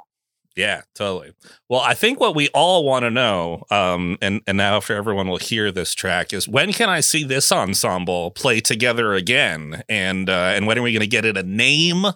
Yeah, 0.56 0.82
totally. 0.96 1.34
Well, 1.68 1.80
I 1.80 1.94
think 1.94 2.18
what 2.18 2.34
we 2.34 2.48
all 2.48 2.84
want 2.84 3.04
to 3.04 3.10
know, 3.10 3.62
um, 3.70 4.18
and 4.20 4.40
and 4.44 4.56
now 4.56 4.76
after 4.78 4.96
everyone 4.96 5.28
will 5.28 5.36
hear 5.36 5.70
this 5.70 5.94
track, 5.94 6.32
is 6.32 6.48
when 6.48 6.72
can 6.72 6.88
I 6.88 6.98
see 6.98 7.22
this 7.22 7.52
ensemble 7.52 8.32
play 8.32 8.58
together 8.58 9.14
again, 9.14 9.84
and 9.88 10.28
uh, 10.28 10.52
and 10.56 10.66
when 10.66 10.76
are 10.76 10.82
we 10.82 10.90
going 10.92 11.00
to 11.02 11.06
get 11.06 11.24
it 11.24 11.36
a 11.36 11.44
name? 11.44 12.06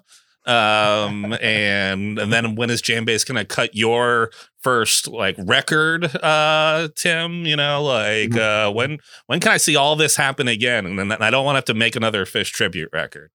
Um, 0.44 1.36
and 1.40 2.18
and 2.18 2.32
then 2.32 2.56
when 2.56 2.68
is 2.70 2.82
Jambase 2.82 3.26
going 3.26 3.38
to 3.38 3.44
cut 3.44 3.74
your 3.74 4.30
first 4.60 5.06
like 5.06 5.36
record, 5.38 6.04
uh, 6.16 6.88
Tim? 6.96 7.46
You 7.46 7.56
know, 7.56 7.82
like 7.82 8.36
uh, 8.36 8.72
when 8.72 8.98
when 9.26 9.40
can 9.40 9.52
I 9.52 9.56
see 9.56 9.76
all 9.76 9.94
this 9.94 10.16
happen 10.16 10.48
again? 10.48 10.86
And 10.86 10.98
then 10.98 11.12
I 11.12 11.30
don't 11.30 11.44
want 11.44 11.54
to 11.54 11.58
have 11.58 11.64
to 11.66 11.74
make 11.74 11.94
another 11.94 12.24
Phish 12.24 12.50
tribute 12.50 12.90
record. 12.92 13.30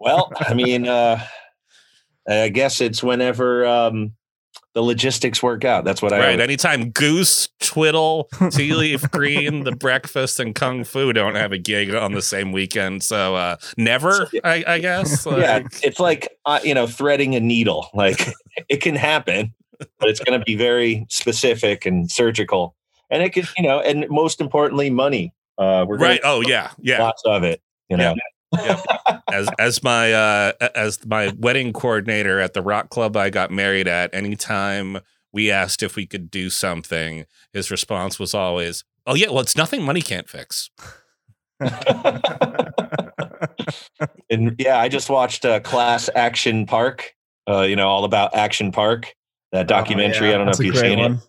Well, 0.00 0.30
I 0.38 0.52
mean, 0.52 0.86
uh, 0.86 1.24
I 2.28 2.50
guess 2.50 2.80
it's 2.80 3.02
whenever 3.02 3.66
um, 3.66 4.12
the 4.74 4.82
logistics 4.82 5.42
work 5.42 5.64
out. 5.64 5.84
That's 5.84 6.02
what 6.02 6.12
I 6.12 6.18
Right. 6.18 6.40
Anytime 6.40 6.90
Goose, 6.90 7.48
Twiddle, 7.60 8.28
Tea 8.50 8.74
Leaf 8.74 9.08
Green, 9.10 9.64
The 9.64 9.72
Breakfast, 9.72 10.40
and 10.40 10.54
Kung 10.54 10.84
Fu 10.84 11.12
don't 11.12 11.36
have 11.36 11.52
a 11.52 11.58
gig 11.58 11.94
on 11.94 12.12
the 12.12 12.22
same 12.22 12.52
weekend. 12.52 13.02
So 13.02 13.36
uh, 13.36 13.56
never, 13.76 14.28
I, 14.42 14.64
I 14.66 14.78
guess. 14.80 15.26
yeah, 15.30 15.60
it's 15.82 16.00
like 16.00 16.28
uh, 16.44 16.60
you 16.62 16.74
know 16.74 16.86
threading 16.86 17.34
a 17.34 17.40
needle. 17.40 17.88
Like 17.94 18.28
it 18.68 18.82
can 18.82 18.96
happen, 18.96 19.54
but 19.78 20.08
it's 20.08 20.20
going 20.20 20.38
to 20.38 20.44
be 20.44 20.56
very 20.56 21.06
specific 21.08 21.86
and 21.86 22.10
surgical, 22.10 22.74
and 23.08 23.22
it 23.22 23.30
could, 23.30 23.48
you 23.56 23.62
know, 23.62 23.80
and 23.80 24.06
most 24.10 24.40
importantly, 24.40 24.90
money. 24.90 25.32
Uh, 25.56 25.86
we're 25.88 25.96
right. 25.96 26.20
Oh, 26.24 26.42
yeah. 26.42 26.72
Yeah. 26.80 27.00
lots 27.02 27.22
of 27.24 27.44
it. 27.44 27.62
You 27.88 27.96
know, 27.96 28.14
as 29.32 29.48
as 29.58 29.82
my 29.82 30.12
uh 30.12 30.52
as 30.74 31.04
my 31.06 31.32
wedding 31.38 31.72
coordinator 31.72 32.40
at 32.40 32.54
the 32.54 32.62
rock 32.62 32.90
club 32.90 33.16
I 33.16 33.30
got 33.30 33.50
married 33.50 33.88
at, 33.88 34.14
anytime 34.14 34.98
we 35.32 35.50
asked 35.50 35.82
if 35.82 35.96
we 35.96 36.06
could 36.06 36.30
do 36.30 36.48
something, 36.50 37.24
his 37.52 37.70
response 37.70 38.18
was 38.18 38.34
always, 38.34 38.84
"Oh 39.06 39.14
yeah, 39.14 39.30
well 39.30 39.40
it's 39.40 39.56
nothing 39.56 39.82
money 39.82 40.02
can't 40.02 40.28
fix." 40.28 40.70
and 44.30 44.54
yeah, 44.58 44.78
I 44.78 44.88
just 44.88 45.08
watched 45.10 45.44
uh, 45.44 45.60
Class 45.60 46.10
Action 46.14 46.66
Park. 46.66 47.14
Uh, 47.48 47.62
you 47.62 47.76
know, 47.76 47.88
all 47.88 48.04
about 48.04 48.34
Action 48.34 48.72
Park. 48.72 49.14
That 49.52 49.66
documentary. 49.68 50.30
I 50.30 50.36
don't 50.36 50.46
know 50.46 50.52
if 50.52 50.58
you've 50.60 50.76
seen 50.76 50.98
one. 50.98 51.12
it. 51.14 51.20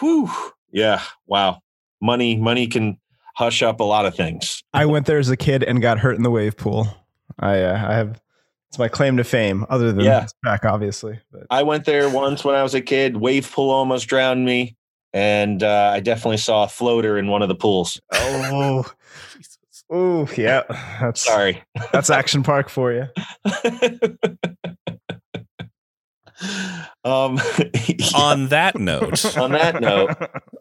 Whew. 0.00 0.30
Yeah. 0.72 1.00
Wow. 1.26 1.60
Money. 2.00 2.36
Money 2.36 2.66
can 2.66 2.98
hush 3.34 3.62
up 3.62 3.80
a 3.80 3.84
lot 3.84 4.06
of 4.06 4.14
things. 4.14 4.62
I 4.74 4.86
went 4.86 5.06
there 5.06 5.18
as 5.18 5.28
a 5.30 5.36
kid 5.36 5.62
and 5.62 5.80
got 5.82 5.98
hurt 5.98 6.16
in 6.16 6.22
the 6.22 6.30
wave 6.30 6.56
pool. 6.56 6.88
I 7.38 7.62
uh, 7.62 7.74
I 7.74 7.94
have 7.94 8.20
it's 8.70 8.78
my 8.78 8.88
claim 8.88 9.16
to 9.18 9.24
fame, 9.24 9.64
other 9.68 9.92
than 9.92 10.04
Yeah. 10.04 10.26
track, 10.44 10.64
obviously. 10.64 11.20
But 11.30 11.42
I 11.50 11.62
went 11.62 11.84
there 11.84 12.08
once 12.10 12.44
when 12.44 12.56
I 12.56 12.62
was 12.64 12.74
a 12.74 12.80
kid. 12.80 13.16
Wave 13.16 13.50
pool 13.52 13.70
almost 13.70 14.08
drowned 14.08 14.44
me, 14.44 14.76
and 15.12 15.62
uh, 15.62 15.92
I 15.94 16.00
definitely 16.00 16.38
saw 16.38 16.64
a 16.64 16.68
floater 16.68 17.16
in 17.16 17.28
one 17.28 17.42
of 17.42 17.48
the 17.48 17.54
pools. 17.54 18.00
oh, 18.12 18.84
oh 19.90 20.28
yeah, 20.36 20.62
that's 21.00 21.20
Sorry. 21.20 21.62
that's 21.92 22.10
Action 22.10 22.42
Park 22.42 22.68
for 22.68 22.92
you. 22.92 23.06
um, 27.04 27.38
On 28.14 28.48
that 28.48 28.78
note, 28.78 29.36
on 29.36 29.52
that 29.52 29.80
note, 29.80 30.10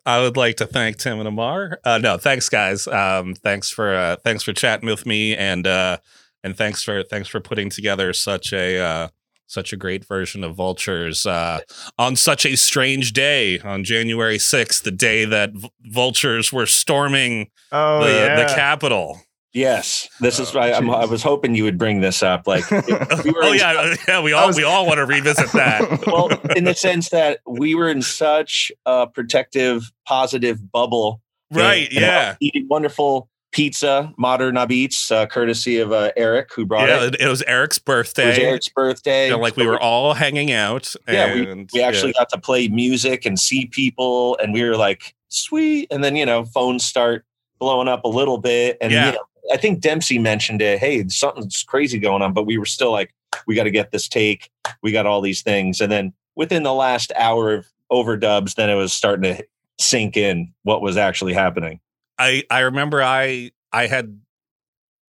I 0.06 0.22
would 0.22 0.38
like 0.38 0.58
to 0.58 0.66
thank 0.66 0.98
Tim 0.98 1.20
and 1.20 1.28
Amar. 1.28 1.80
Uh, 1.84 1.98
no, 1.98 2.18
thanks, 2.18 2.50
guys. 2.50 2.88
Um, 2.88 3.34
thanks 3.36 3.70
for 3.70 3.94
uh, 3.94 4.16
thanks 4.24 4.44
for 4.44 4.54
chatting 4.54 4.88
with 4.88 5.06
me, 5.06 5.36
and 5.36 5.66
uh, 5.66 5.98
and 6.44 6.56
thanks 6.56 6.84
for 6.84 7.04
thanks 7.04 7.30
for 7.30 7.40
putting 7.40 7.70
together 7.70 8.12
such 8.14 8.54
a 8.54 8.80
uh, 8.80 9.08
such 9.48 9.72
a 9.72 9.78
great 9.78 10.06
version 10.06 10.44
of 10.44 10.56
Vultures 10.56 11.26
uh, 11.26 11.62
on 11.98 12.16
such 12.16 12.46
a 12.46 12.56
strange 12.58 13.14
day 13.14 13.60
on 13.60 13.84
January 13.84 14.40
sixth, 14.40 14.84
the 14.84 14.92
day 14.92 15.26
that 15.26 15.52
v- 15.54 15.70
Vultures 15.84 16.52
were 16.52 16.66
storming 16.66 17.50
Oh 17.72 18.04
the, 18.04 18.12
yeah, 18.12 18.36
the 18.36 18.54
Capitol. 18.54 19.22
Yes, 19.54 20.10
this 20.20 20.40
is. 20.40 20.56
I, 20.56 20.72
I'm, 20.74 20.90
I 20.90 21.06
was 21.06 21.22
hoping 21.22 21.54
you 21.54 21.64
would 21.64 21.78
bring 21.78 22.02
this 22.02 22.24
up. 22.24 22.48
Like, 22.48 22.70
we 22.72 22.78
were 23.32 23.44
Oh 23.44 23.52
in 23.54 23.60
yeah, 23.60 23.96
yeah. 24.08 24.22
We 24.22 24.34
all 24.34 24.48
was- 24.48 24.58
we 24.58 24.64
all 24.64 24.86
want 24.88 24.98
to 24.98 25.06
revisit 25.06 25.52
that. 25.52 26.04
well, 26.08 26.30
in 26.56 26.64
the 26.64 26.74
sense 26.74 27.10
that 27.10 27.40
we 27.48 27.76
were 27.76 27.90
in 27.90 28.02
such 28.02 28.72
a 28.88 29.06
protective, 29.08 29.92
positive 30.08 30.72
bubble. 30.72 31.22
right? 31.52 31.88
And- 31.90 31.98
and 31.98 32.02
Yeah. 32.02 32.36
Eating 32.42 32.68
wonderful 32.68 33.30
pizza, 33.52 34.12
Modern 34.18 34.56
Apizza, 34.56 35.12
uh, 35.12 35.26
courtesy 35.28 35.78
of 35.78 35.92
uh, 35.92 36.10
Eric, 36.18 36.52
who 36.56 36.66
brought 36.66 36.90
Yeah, 36.90 37.04
it. 37.04 37.14
it, 37.14 37.22
it 37.22 37.28
was 37.28 37.44
Eric's 37.44 37.78
birthday. 37.78 38.24
It 38.30 38.30
was. 38.30 38.40
Eric's 38.40 38.70
birthday. 38.70 39.26
You 39.28 39.34
know, 39.34 39.38
like 39.40 39.56
we 39.56 39.68
were 39.68 39.80
all 39.80 40.16
hanging 40.16 40.52
out. 40.52 40.96
yeah, 41.08 41.32
we, 41.36 41.48
and, 41.48 41.70
we 41.72 41.84
actually 41.84 42.14
yeah. 42.16 42.22
got 42.22 42.30
to 42.30 42.40
play 42.40 42.68
music 42.70 43.24
and 43.28 43.38
see 43.38 43.68
people, 43.68 44.36
and 44.42 44.52
we 44.52 44.64
were 44.64 44.76
like, 44.76 45.14
sweet. 45.28 45.88
And 45.92 46.04
then, 46.04 46.16
you 46.16 46.26
know, 46.26 46.46
phones 46.46 46.84
start 46.84 47.24
blowing 47.60 47.88
up 47.88 48.04
a 48.04 48.08
little 48.10 48.40
bit. 48.40 48.78
And, 48.82 48.92
Yeah. 48.92 49.06
you 49.06 49.12
know, 49.12 49.24
I 49.52 49.58
think 49.58 49.82
Dempsey 49.82 50.20
mentioned 50.20 50.62
it. 50.62 50.80
Hey, 50.80 51.08
something's 51.10 51.64
crazy 51.64 52.00
going 52.00 52.22
on, 52.22 52.34
but 52.34 52.46
we 52.46 52.58
were 52.58 52.66
still 52.66 52.92
like, 52.92 53.14
we 53.48 53.56
got 53.56 53.64
to 53.64 53.72
get 53.72 53.92
this 53.92 54.08
take. 54.08 54.50
We 54.82 54.92
got 54.92 55.06
all 55.06 55.22
these 55.22 55.42
things. 55.42 55.82
And 55.82 55.92
then 55.92 56.14
within 56.36 56.64
the 56.64 56.74
last 56.74 57.12
hour 57.18 57.54
of 57.54 57.68
overdubs, 57.92 58.56
then 58.56 58.70
it 58.70 58.76
was 58.76 58.94
starting 58.94 59.36
to 59.36 59.46
sink 59.80 60.16
in 60.18 60.54
what 60.64 60.82
was 60.82 60.98
actually 60.98 61.34
happening. 61.34 61.80
I 62.18 62.44
I 62.50 62.60
remember 62.60 63.02
I 63.02 63.52
I 63.72 63.88
had 63.88 64.20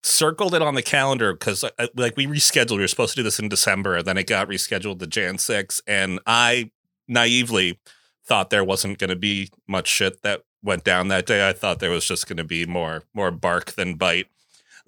circled 0.03 0.53
it 0.53 0.61
on 0.61 0.75
the 0.75 0.81
calendar 0.81 1.33
because 1.33 1.63
uh, 1.63 1.87
like 1.95 2.15
we 2.15 2.27
rescheduled. 2.27 2.71
We 2.71 2.79
were 2.79 2.87
supposed 2.87 3.13
to 3.13 3.19
do 3.19 3.23
this 3.23 3.39
in 3.39 3.49
December, 3.49 3.95
and 3.95 4.05
then 4.05 4.17
it 4.17 4.27
got 4.27 4.47
rescheduled 4.47 4.99
to 4.99 5.07
Jan 5.07 5.37
6. 5.37 5.81
And 5.87 6.19
I 6.25 6.71
naively 7.07 7.79
thought 8.25 8.49
there 8.49 8.63
wasn't 8.63 8.97
going 8.97 9.09
to 9.09 9.15
be 9.15 9.49
much 9.67 9.87
shit 9.87 10.21
that 10.23 10.41
went 10.65 10.83
down 10.83 11.07
that 11.09 11.25
day. 11.25 11.47
I 11.47 11.53
thought 11.53 11.79
there 11.79 11.91
was 11.91 12.05
just 12.05 12.27
going 12.27 12.37
to 12.37 12.43
be 12.43 12.65
more 12.65 13.03
more 13.13 13.31
bark 13.31 13.71
than 13.73 13.93
bite. 13.95 14.27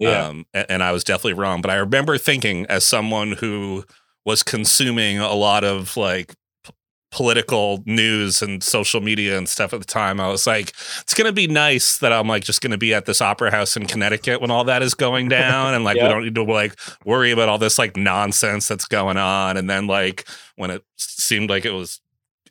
Um, 0.06 0.46
a- 0.54 0.70
and, 0.70 0.82
I 0.82 0.92
was 0.92 1.02
definitely 1.02 1.32
wrong. 1.32 1.60
But 1.60 1.70
I 1.72 1.76
remember 1.76 2.18
thinking, 2.18 2.66
as 2.66 2.86
someone 2.86 3.32
who 3.32 3.84
was 4.24 4.42
consuming 4.44 5.18
a 5.18 5.32
lot 5.34 5.64
of 5.64 5.96
like 5.96 6.34
p- 6.64 6.72
political 7.10 7.82
news 7.86 8.42
and 8.42 8.62
social 8.62 9.00
media 9.00 9.36
and 9.38 9.48
stuff 9.48 9.72
at 9.72 9.80
the 9.80 9.86
time. 9.86 10.20
I 10.20 10.28
was 10.28 10.46
like, 10.46 10.68
it's 11.00 11.14
gonna 11.14 11.32
be 11.32 11.46
nice 11.48 11.98
that 11.98 12.12
I'm 12.12 12.28
like 12.28 12.44
just 12.44 12.60
gonna 12.60 12.76
be 12.78 12.92
at 12.94 13.06
this 13.06 13.20
opera 13.22 13.50
house 13.50 13.76
in 13.76 13.86
Connecticut 13.86 14.40
when 14.42 14.50
all 14.50 14.64
that 14.64 14.82
is 14.82 14.94
going 14.94 15.28
down, 15.40 15.74
and 15.74 15.82
like 15.82 15.96
Yeah. 15.96 16.04
we 16.04 16.08
don't 16.10 16.24
need 16.24 16.34
to 16.34 16.44
like 16.44 16.78
worry 17.04 17.30
about 17.30 17.48
all 17.48 17.58
this 17.58 17.78
like 17.78 17.96
nonsense 17.96 18.68
that's 18.68 18.84
going 18.84 19.16
on. 19.16 19.56
And 19.56 19.68
then 19.68 19.86
like 19.86 20.28
when 20.56 20.70
it 20.70 20.84
seemed 20.96 21.48
like 21.50 21.64
it 21.64 21.72
was 21.72 22.00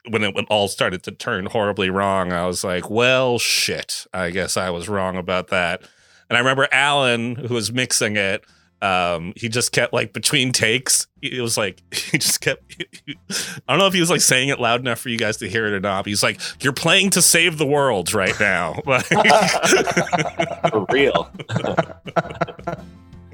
when 0.09 0.23
it 0.23 0.35
all 0.49 0.67
started 0.67 1.03
to 1.03 1.11
turn 1.11 1.45
horribly 1.45 1.89
wrong, 1.89 2.31
I 2.31 2.45
was 2.45 2.63
like, 2.63 2.89
well, 2.89 3.39
shit. 3.39 4.05
I 4.13 4.31
guess 4.31 4.57
I 4.57 4.69
was 4.69 4.89
wrong 4.89 5.17
about 5.17 5.47
that. 5.49 5.81
And 6.29 6.35
I 6.35 6.39
remember 6.39 6.67
Alan, 6.71 7.35
who 7.35 7.53
was 7.53 7.71
mixing 7.71 8.17
it, 8.17 8.43
um, 8.81 9.33
he 9.35 9.49
just 9.49 9.71
kept 9.71 9.91
like 9.91 10.13
between 10.13 10.51
takes. 10.51 11.07
It 11.21 11.41
was 11.41 11.57
like 11.57 11.81
he 11.93 12.17
just 12.17 12.41
kept. 12.41 12.75
I 13.09 13.55
don't 13.67 13.79
know 13.79 13.87
if 13.87 13.93
he 13.93 13.99
was 13.99 14.09
like 14.09 14.21
saying 14.21 14.49
it 14.49 14.59
loud 14.59 14.81
enough 14.81 14.99
for 14.99 15.09
you 15.09 15.17
guys 15.17 15.37
to 15.37 15.49
hear 15.49 15.65
it 15.65 15.73
or 15.73 15.79
not. 15.79 16.05
He's 16.05 16.21
like, 16.21 16.39
"You're 16.61 16.73
playing 16.73 17.09
to 17.11 17.21
save 17.21 17.57
the 17.57 17.65
world 17.65 18.13
right 18.13 18.39
now." 18.39 18.73
For 20.69 20.85
real. 20.91 21.29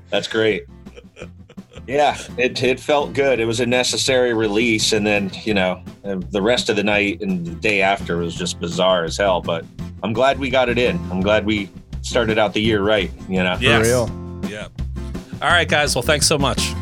That's 0.09 0.27
great. 0.27 0.65
Yeah, 1.87 2.17
it 2.37 2.61
it 2.63 2.79
felt 2.79 3.13
good. 3.13 3.39
It 3.39 3.45
was 3.45 3.59
a 3.59 3.65
necessary 3.65 4.33
release, 4.33 4.93
and 4.93 5.05
then 5.05 5.31
you 5.43 5.53
know 5.53 5.83
uh, 6.05 6.15
the 6.31 6.41
rest 6.41 6.69
of 6.69 6.75
the 6.77 6.83
night 6.83 7.21
and 7.21 7.45
the 7.45 7.55
day 7.55 7.81
after 7.81 8.17
was 8.17 8.35
just 8.35 8.59
bizarre 8.59 9.03
as 9.03 9.17
hell. 9.17 9.41
But 9.41 9.65
I'm 10.01 10.13
glad 10.13 10.39
we 10.39 10.49
got 10.49 10.69
it 10.69 10.77
in. 10.77 10.97
I'm 11.11 11.19
glad 11.21 11.45
we 11.45 11.69
started 12.01 12.37
out 12.37 12.53
the 12.53 12.61
year 12.61 12.81
right. 12.81 13.11
You 13.27 13.43
know, 13.43 13.57
Yes. 13.59 13.85
real. 13.85 14.09
Yeah. 14.49 14.67
All 15.41 15.49
right, 15.49 15.67
guys. 15.67 15.93
Well, 15.95 16.03
thanks 16.03 16.25
so 16.27 16.37
much. 16.37 16.73